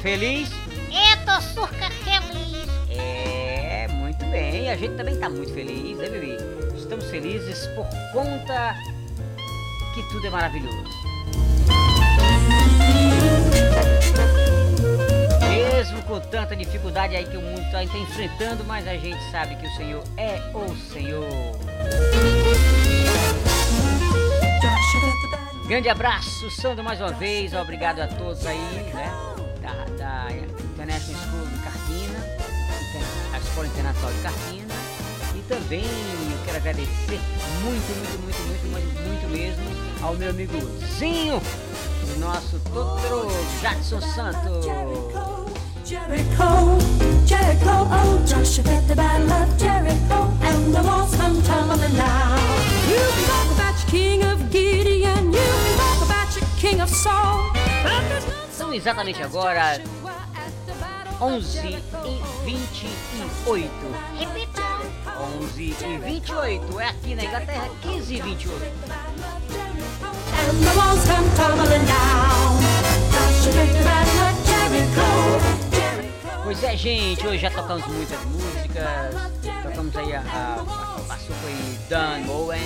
[0.01, 0.49] Feliz?
[0.91, 2.67] Eu tô surca feliz.
[2.89, 4.69] É, muito bem.
[4.69, 6.37] A gente também tá muito feliz, né, Bibi?
[6.77, 8.75] Estamos felizes por conta
[9.95, 11.05] que tudo é maravilhoso.
[16.07, 19.75] Com tanta dificuldade aí que o mundo está enfrentando, mas a gente sabe que o
[19.75, 21.25] Senhor é o Senhor.
[25.67, 27.53] Grande abraço, Sandro, mais uma vez.
[27.53, 28.57] Obrigado a todos aí,
[28.93, 29.11] né?
[29.61, 32.19] Da, da International School de Carpina,
[33.33, 34.75] a Escola Internacional de Carpina.
[35.35, 37.19] E também eu quero agradecer
[37.63, 39.65] muito, muito, muito, muito, muito, mesmo
[40.03, 40.53] ao meu amigo
[40.99, 41.41] Zinho,
[42.15, 43.27] o nosso Totoro
[43.59, 45.44] Jackson Santos.
[45.85, 46.79] Jericho,
[47.27, 52.39] Jericho, oh, Joshua fit the battle of Jericho, and the walls come tumbling down.
[52.89, 56.89] You can talk about your king of Gideon, you can talk about your king of
[56.89, 57.53] Saul.
[58.51, 59.79] São exatamente agora
[61.21, 61.59] 11
[62.03, 63.69] e 28.
[64.17, 64.63] Repita.
[65.39, 66.79] 11 e 28.
[66.79, 68.55] É aqui na Inglaterra, 15 e 28.
[70.33, 72.57] And the walls come tumbling down.
[73.11, 74.44] Joshua fit the battle of.
[76.43, 79.15] Pois é, gente, hoje já tocamos muitas músicas.
[79.63, 80.21] Tocamos aí a.
[80.21, 81.53] a, passou foi
[81.89, 82.61] Dan Bowen.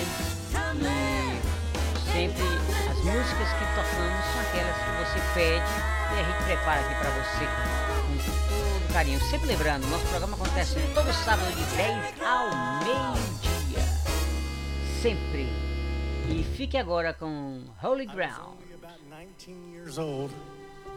[1.95, 2.43] E sempre
[2.89, 5.71] as músicas que tocamos são aquelas que você pede
[6.13, 7.63] e a gente prepara aqui pra você com
[8.87, 9.19] todo carinho.
[9.21, 12.49] Sempre lembrando, nosso programa acontece todo sábado de 10 ao
[12.83, 13.83] meio-dia.
[15.01, 15.47] Sempre.
[16.29, 18.59] E fique agora com Holy Ground.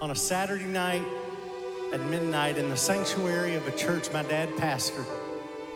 [0.02, 1.04] On a Saturday night
[1.92, 5.06] at midnight in the sanctuary of a church my dad pastored.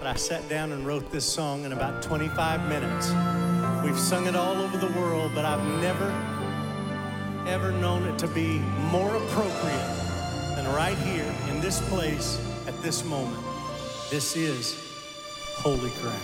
[0.01, 3.13] But I sat down and wrote this song in about 25 minutes.
[3.85, 6.11] We've sung it all over the world, but I've never,
[7.47, 8.59] ever known it to be
[8.91, 9.95] more appropriate
[10.57, 13.45] than right here in this place at this moment.
[14.11, 14.77] This is
[15.59, 16.17] Holy Ground.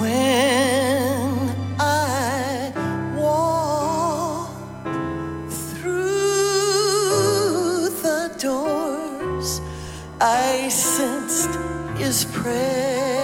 [0.00, 0.57] When
[12.08, 13.17] his prayer.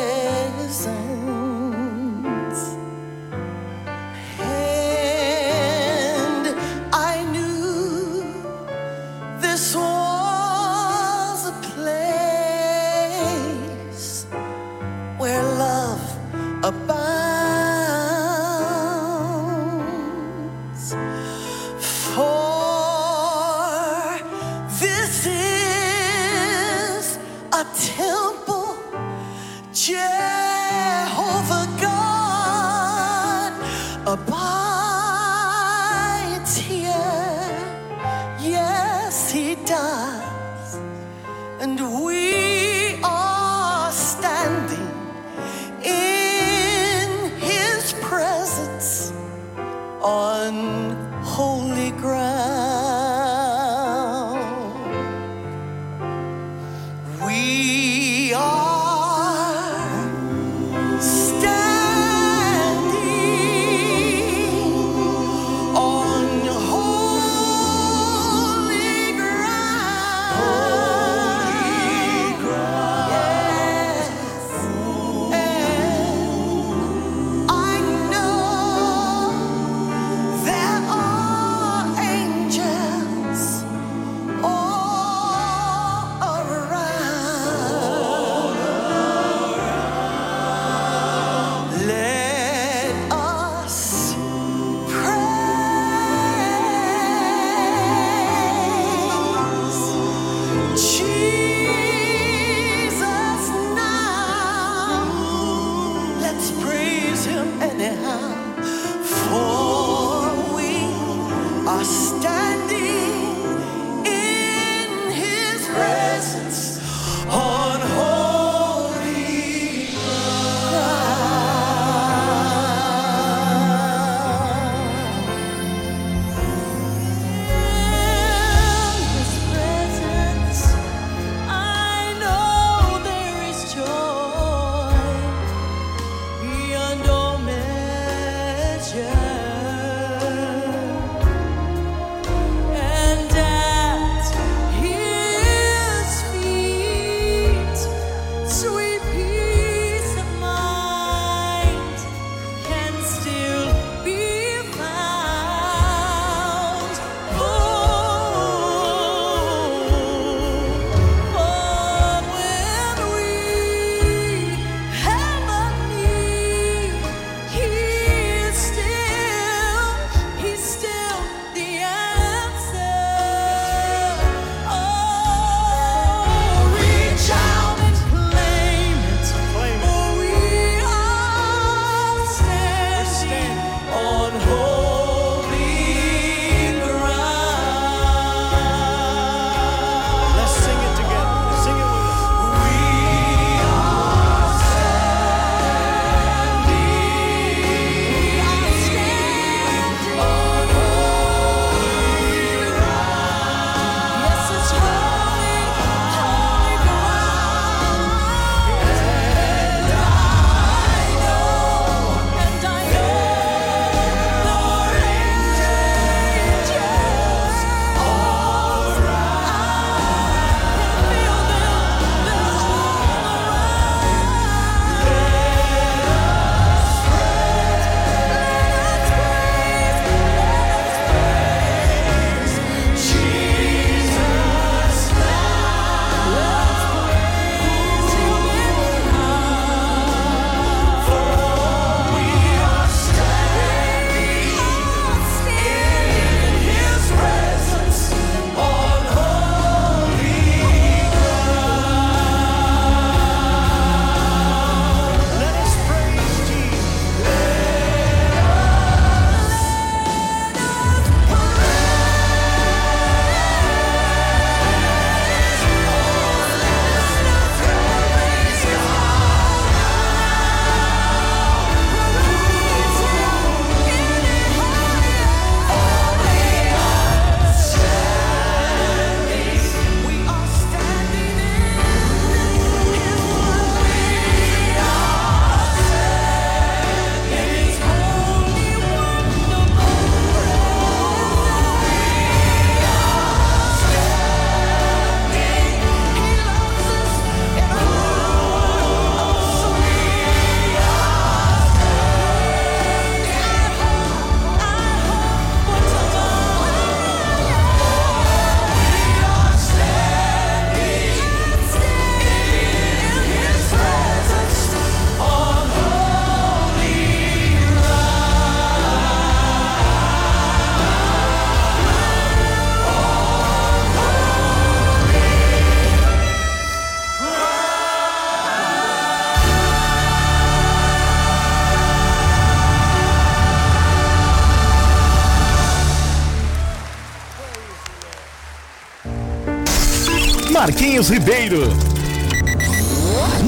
[340.85, 341.63] Marquinhos Ribeiro.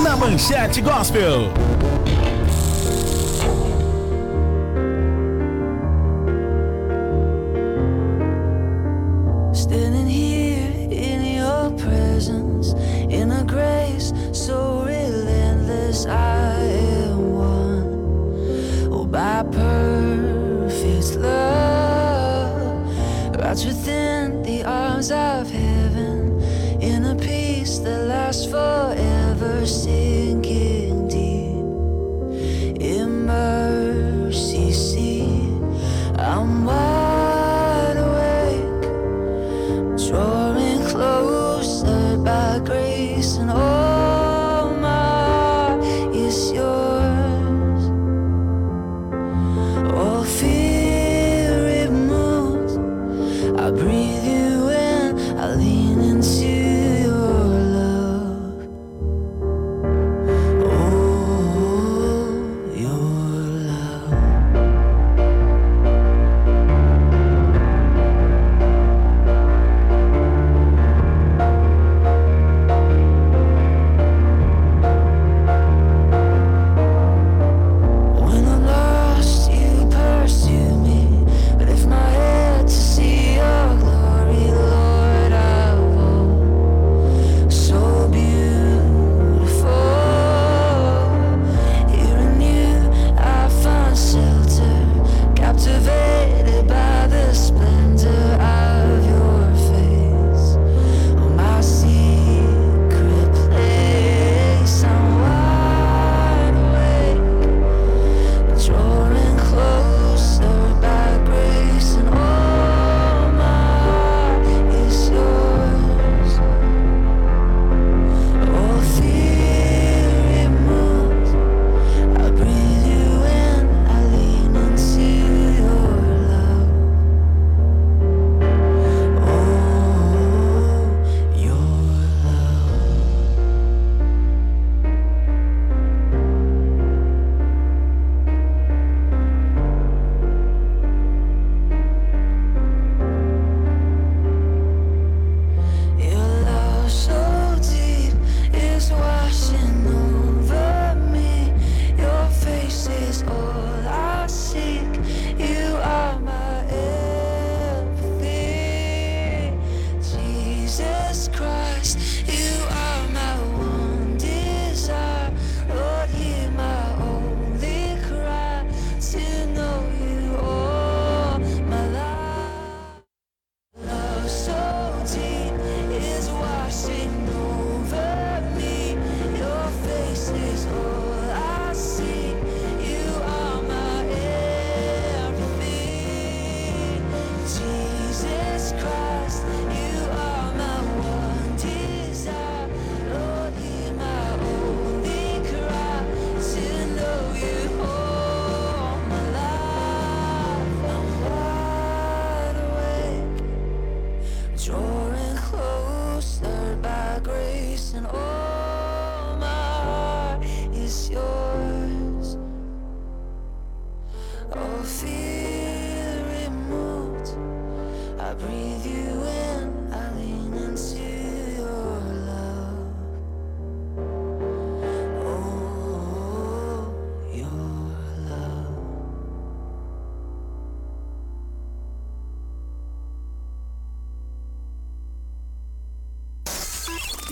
[0.02, 1.52] Na Manchete Gospel.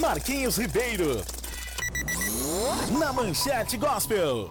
[0.05, 1.25] Marquinhos Ribeiro.
[2.99, 4.51] Na Manchete Gospel.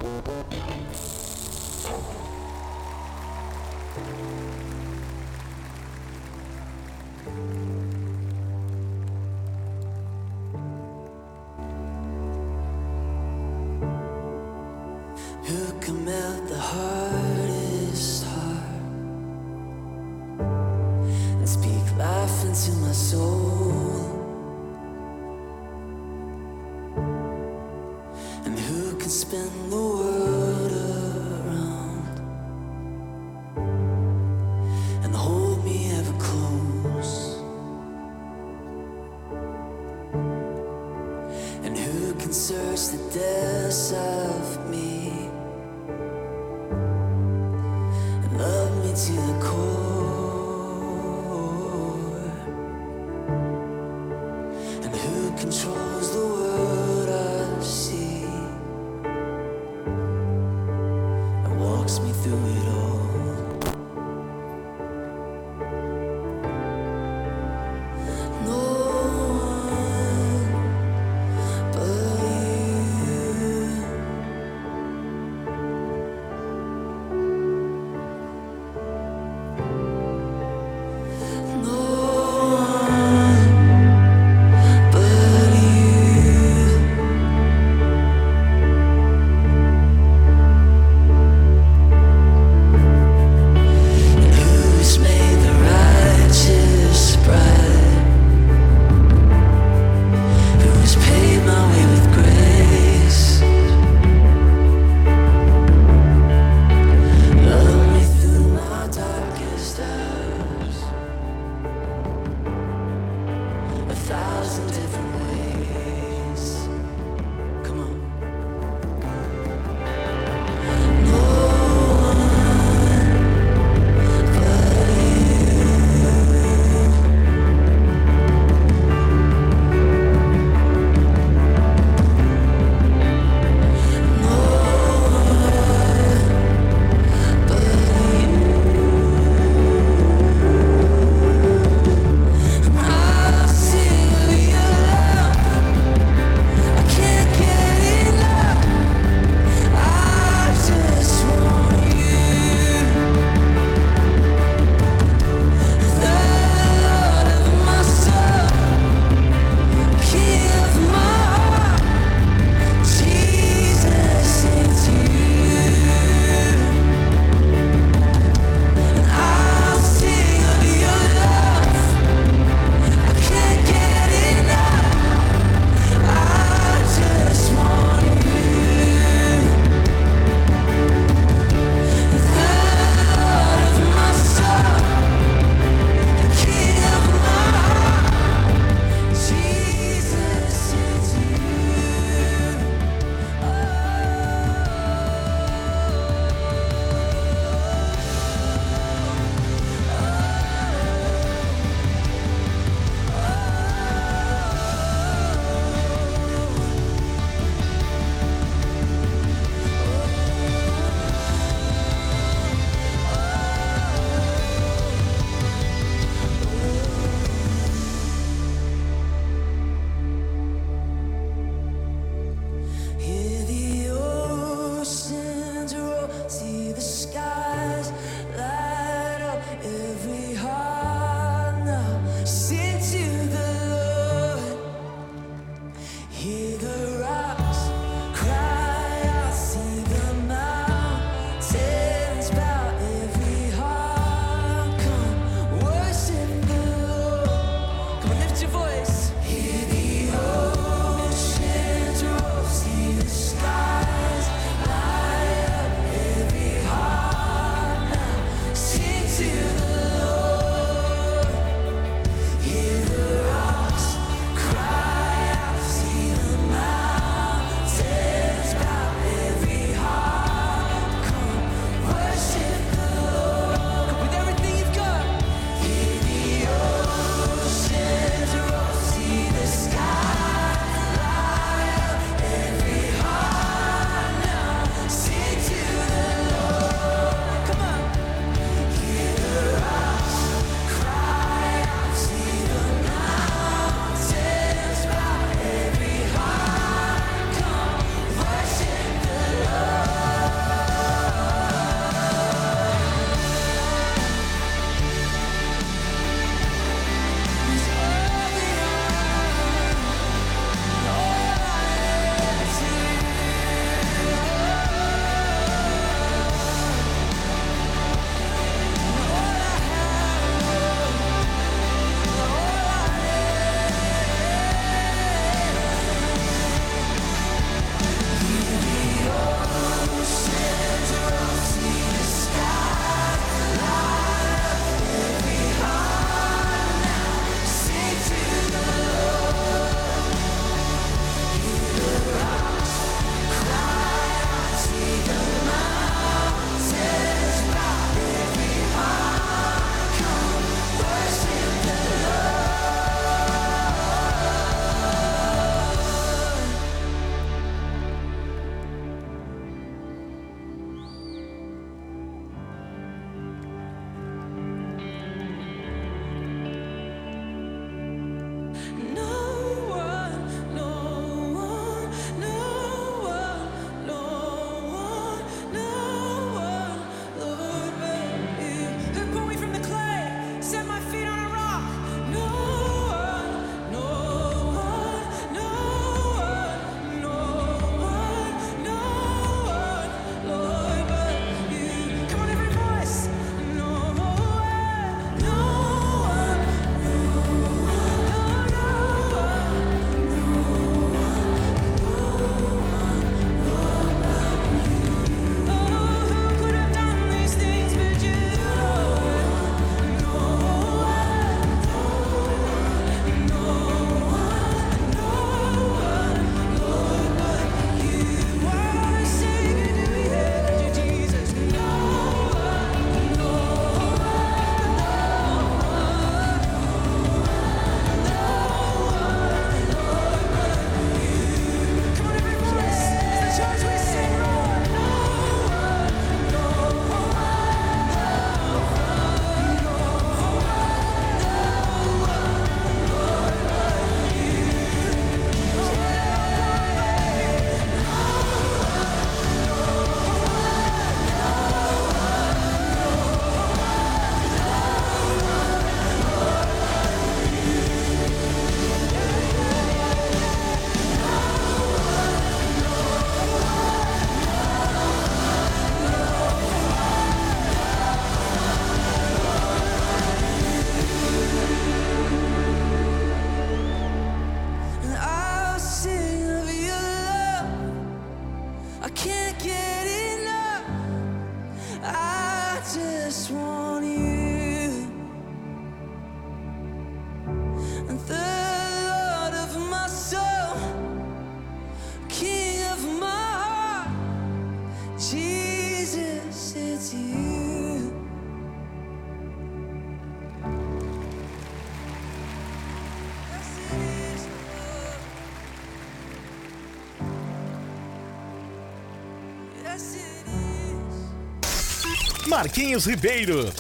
[512.33, 513.53] Marquinhos Ribeiro.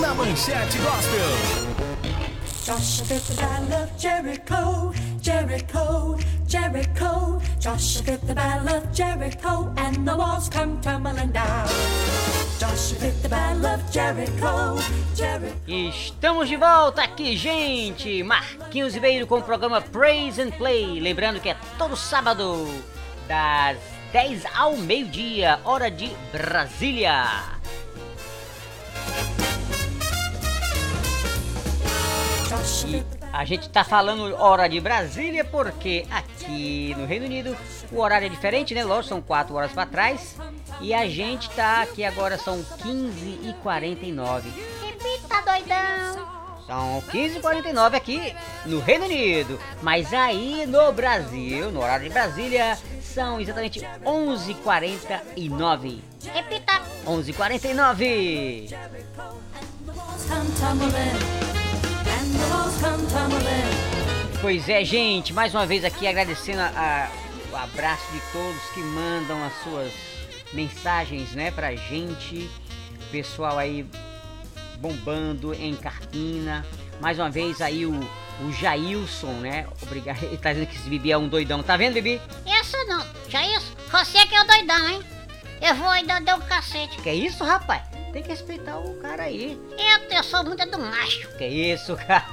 [0.00, 1.30] Na Manchete Gospel.
[2.64, 4.92] Joshua fit the battle of Jericho,
[5.22, 6.18] Jericho,
[6.48, 7.40] Jericho.
[7.60, 11.68] Joshua fit the battle of Jericho, and the walls come tumbling down.
[12.58, 14.76] Joshua fit the battle of Jericho,
[15.14, 15.54] Jericho.
[15.68, 18.24] Estamos de volta aqui, gente!
[18.24, 20.98] Marquinhos Ribeiro com o programa Praise and Play.
[20.98, 22.66] Lembrando que é todo sábado,
[23.28, 27.22] das 10 ao meio-dia, hora de Brasília.
[32.86, 37.54] E a gente tá falando hora de Brasília porque aqui no Reino Unido
[37.92, 38.84] o horário é diferente, né?
[38.84, 40.34] Lógico, são 4 horas para trás.
[40.80, 44.48] E a gente tá aqui agora, são 15 e 49
[44.80, 46.36] Repita, doidão.
[46.66, 48.34] São 15h49 aqui
[48.64, 49.60] no Reino Unido.
[49.82, 52.76] Mas aí no Brasil, no horário de Brasília,
[53.16, 56.00] são exatamente 11h49.
[56.34, 56.82] Repita.
[57.06, 58.68] 11h49.
[60.28, 61.16] Come tumbling,
[62.12, 63.70] and the walls come tumbling.
[64.42, 67.08] Pois é, gente, mais uma vez aqui agradecendo a- a-
[67.52, 69.92] o abraço de todos que mandam as suas
[70.52, 72.50] mensagens, né, pra gente.
[73.10, 73.86] Pessoal aí
[74.78, 76.66] bombando em Carpina.
[77.00, 77.92] Mais uma vez aí o,
[78.40, 79.66] o Jailson, né?
[79.82, 80.22] Obrigado.
[80.22, 81.62] Ele tá dizendo que esse Bibi é um doidão.
[81.62, 82.20] Tá vendo, Bibi?
[82.46, 83.04] Isso não.
[83.28, 83.76] Já isso?
[83.90, 85.02] Você que é o doidão, hein?
[85.60, 86.98] Eu vou ainda dar um cacete.
[86.98, 87.82] Que isso, rapaz?
[88.12, 89.58] Tem que respeitar o cara aí.
[89.78, 91.28] Eu, eu sou muito do macho.
[91.36, 92.24] Que isso, cara?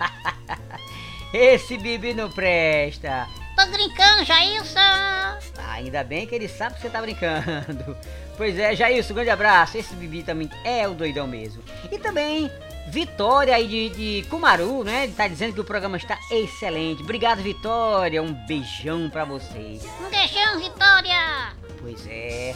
[1.33, 3.27] Esse Bibi não presta.
[3.55, 4.79] Tô brincando, Jailson.
[4.79, 5.37] Ah,
[5.73, 7.97] ainda bem que ele sabe que você tá brincando.
[8.35, 9.77] Pois é, Jailson, grande abraço.
[9.77, 11.61] Esse Bibi também é o doidão mesmo.
[11.91, 12.51] E também
[12.93, 13.89] Vitória aí de,
[14.21, 15.05] de Kumaru, né?
[15.05, 17.01] Ele tá dizendo que o programa está excelente.
[17.01, 18.21] Obrigado, Vitória.
[18.21, 19.81] Um beijão pra vocês.
[19.99, 21.53] Um beijão, Vitória.
[21.81, 22.53] Pois é.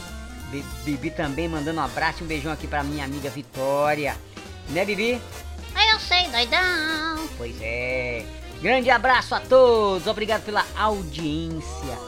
[0.52, 4.16] Bi- Bibi também mandando um abraço e um beijão aqui pra minha amiga Vitória.
[4.68, 5.20] Né, Bibi?
[5.92, 7.28] Eu sei, doidão.
[7.36, 8.24] Pois é.
[8.62, 10.06] Grande abraço a todos.
[10.06, 11.98] Obrigado pela audiência.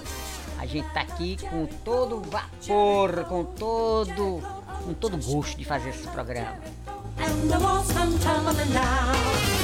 [0.56, 4.40] A gente tá aqui com todo vapor, com todo,
[4.84, 6.58] com todo gosto de fazer esse programa.
[7.30, 9.14] And the walls come tumbling down.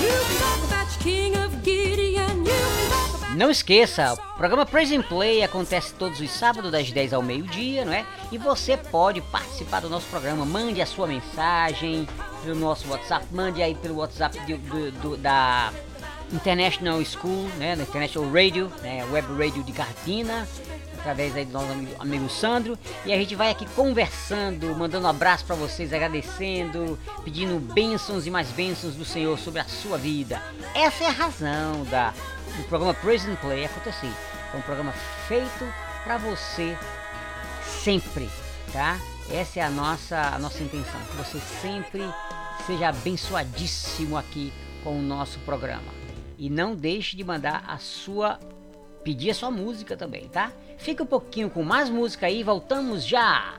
[0.00, 2.44] You can talk about your king of Gideon.
[2.44, 6.70] You can talk about Não esqueça, o programa Praise and Play acontece todos os sábados
[6.72, 8.04] das 10 ao meio-dia, não é?
[8.32, 10.44] E você pode participar do nosso programa.
[10.46, 12.08] Mande a sua mensagem
[12.42, 15.70] pelo nosso WhatsApp, mande aí pelo WhatsApp do- do- do- da
[16.32, 17.76] International School, né?
[17.76, 19.04] Da International Radio, né?
[19.12, 20.48] Web Radio de Cartina,
[21.06, 22.78] através aí do nosso amigo, amigo Sandro.
[23.04, 28.30] E a gente vai aqui conversando, mandando um abraço para vocês, agradecendo, pedindo bênçãos e
[28.30, 30.42] mais bênçãos do Senhor sobre a sua vida.
[30.74, 32.10] Essa é a razão da,
[32.56, 34.10] do programa Praise and Play acontecer.
[34.52, 34.92] É um programa
[35.28, 35.64] feito
[36.02, 36.76] para você
[37.62, 38.28] sempre,
[38.72, 38.98] tá?
[39.30, 42.02] Essa é a nossa, a nossa intenção, que você sempre
[42.66, 44.52] seja abençoadíssimo aqui
[44.82, 45.94] com o nosso programa.
[46.36, 48.38] E não deixe de mandar a sua
[49.06, 50.50] pedir a sua música também, tá?
[50.76, 53.54] Fica um pouquinho com mais música aí, voltamos já.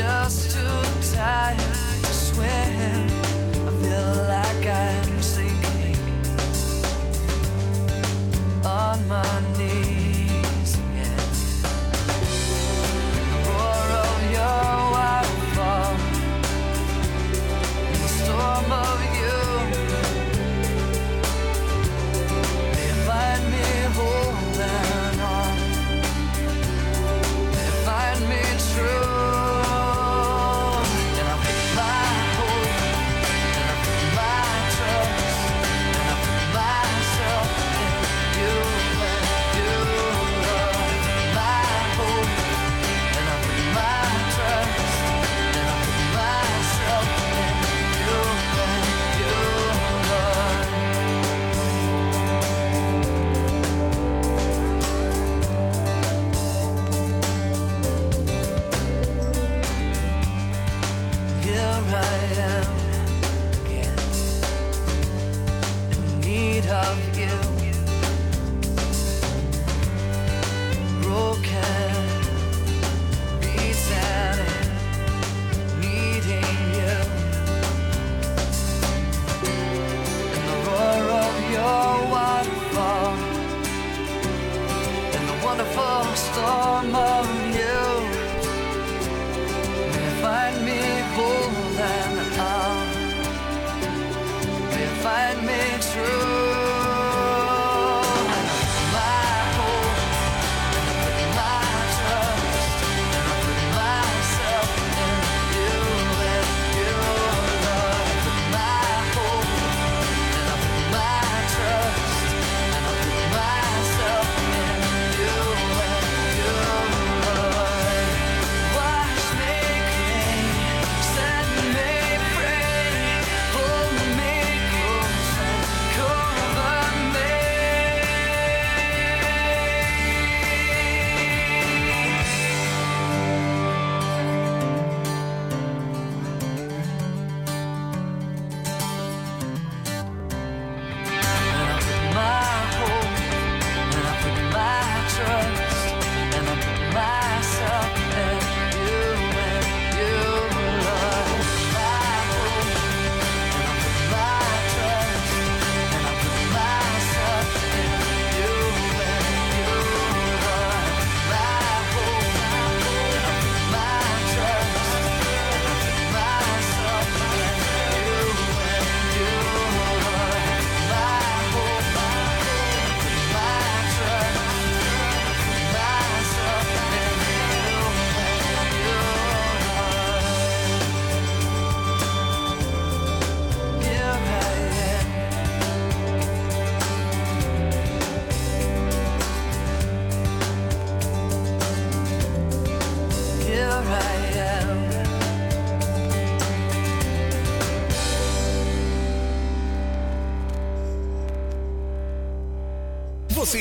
[0.00, 1.56] Just too tired
[2.04, 3.06] to swim.
[3.68, 5.98] I feel like I'm sinking
[8.64, 9.79] on my knees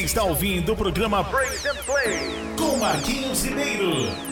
[0.09, 2.17] está ouvindo o programa Brains and Play
[2.57, 4.28] com Marquinhos Ribeiro.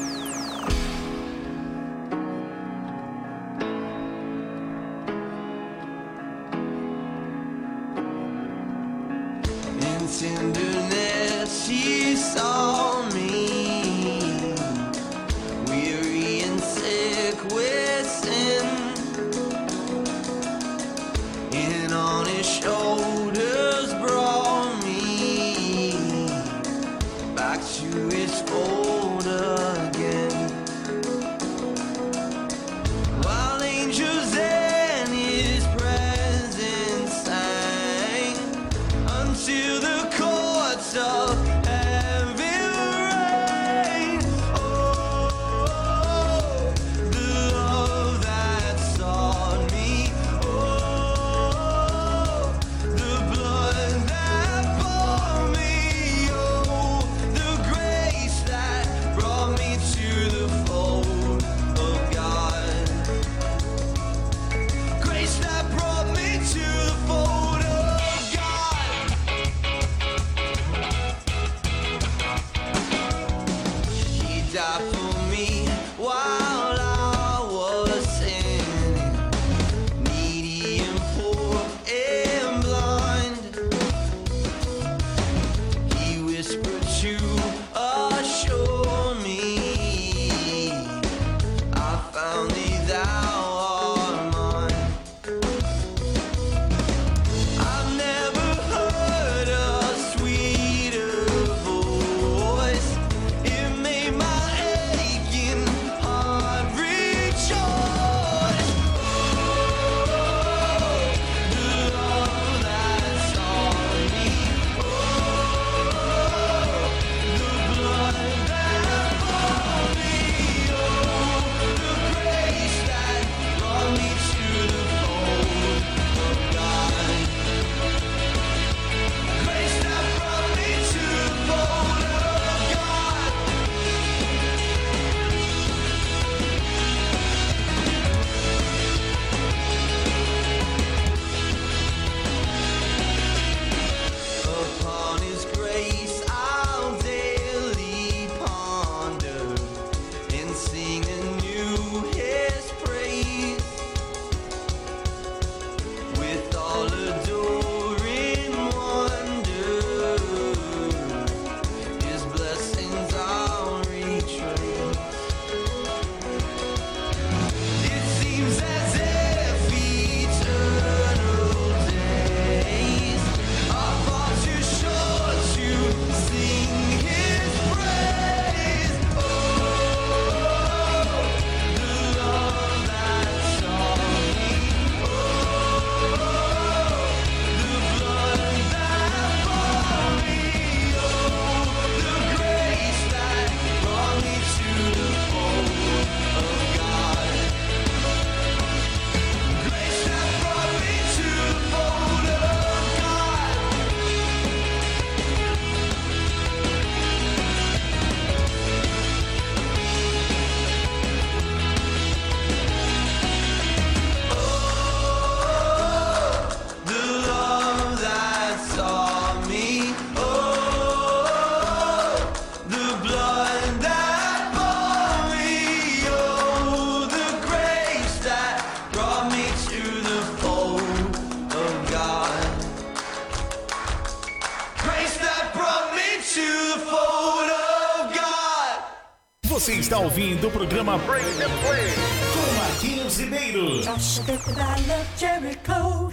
[240.87, 241.91] programa Break the Play
[242.33, 243.81] com Marquinhos Ribeiro.
[243.81, 246.11] Joshua the Battle Jericho,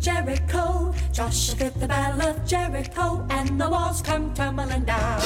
[0.00, 5.20] Jericho, Joshua did the Battle of Jericho and the walls come tumbling down.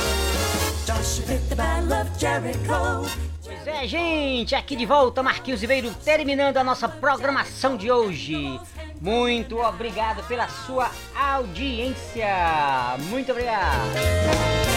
[0.85, 3.09] Joshua did the Battle of Jericho.
[3.43, 8.60] Pois é, gente, aqui de volta, Marquinhos Ribeiro, terminando a nossa programação de hoje.
[9.01, 12.28] Muito obrigado pela sua audiência.
[13.09, 14.76] Muito obrigado.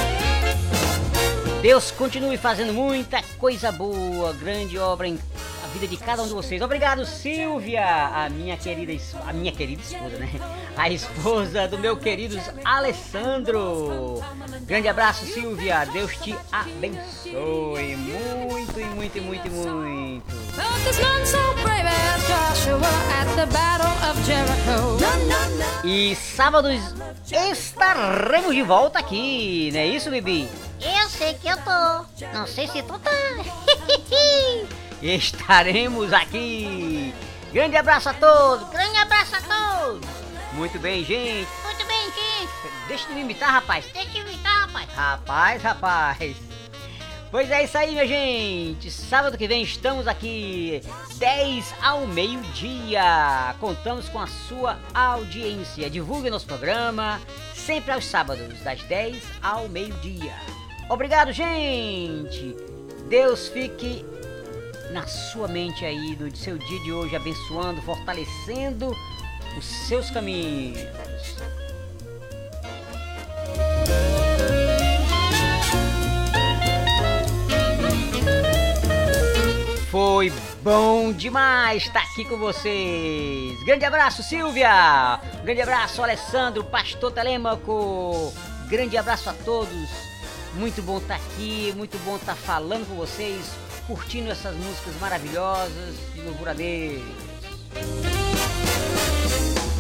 [1.62, 5.20] Deus continue fazendo muita coisa boa, grande obra em
[5.62, 6.62] a vida de cada um de vocês.
[6.62, 8.94] Obrigado, Silvia, a minha querida,
[9.28, 10.30] a minha querida esposa, né?
[10.78, 14.22] A esposa do meu querido Alessandro.
[14.62, 15.84] Grande abraço, Silvia.
[15.86, 20.24] Deus te abençoe muito, muito, muito, muito.
[25.84, 26.96] E sábados
[27.30, 30.50] estaremos de volta aqui, não é isso, Bibi?
[30.82, 32.26] Eu sei que eu tô.
[32.34, 33.12] Não sei se tu tá.
[35.02, 37.14] Estaremos aqui.
[37.52, 38.70] Grande abraço a todos.
[38.70, 40.08] Grande abraço a todos.
[40.54, 41.50] Muito bem, gente.
[41.64, 42.52] Muito bem, gente.
[42.88, 43.86] Deixa de me imitar, rapaz.
[43.94, 44.90] Deixa eu imitar, rapaz.
[44.94, 46.38] Rapaz, rapaz.
[47.32, 48.90] Pois é isso aí, minha gente.
[48.90, 50.82] Sábado que vem estamos aqui,
[51.18, 53.56] 10 ao meio-dia.
[53.60, 55.90] Contamos com a sua audiência.
[55.90, 57.22] Divulgue nosso programa,
[57.54, 60.34] sempre aos sábados, das 10 ao meio-dia.
[60.90, 62.56] Obrigado, gente.
[63.08, 64.04] Deus fique
[64.92, 68.92] na sua mente aí, no seu dia de hoje, abençoando, fortalecendo
[69.56, 70.80] os seus caminhos.
[79.92, 80.32] Foi
[80.64, 83.64] bom demais estar aqui com vocês.
[83.64, 85.20] Grande abraço, Silvia.
[85.44, 88.34] Grande abraço, Alessandro, Pastor Telêmaco.
[88.68, 90.09] Grande abraço a todos.
[90.56, 93.46] Muito bom estar tá aqui, muito bom estar tá falando com vocês,
[93.88, 97.04] curtindo essas músicas maravilhosas de louvuradeiros.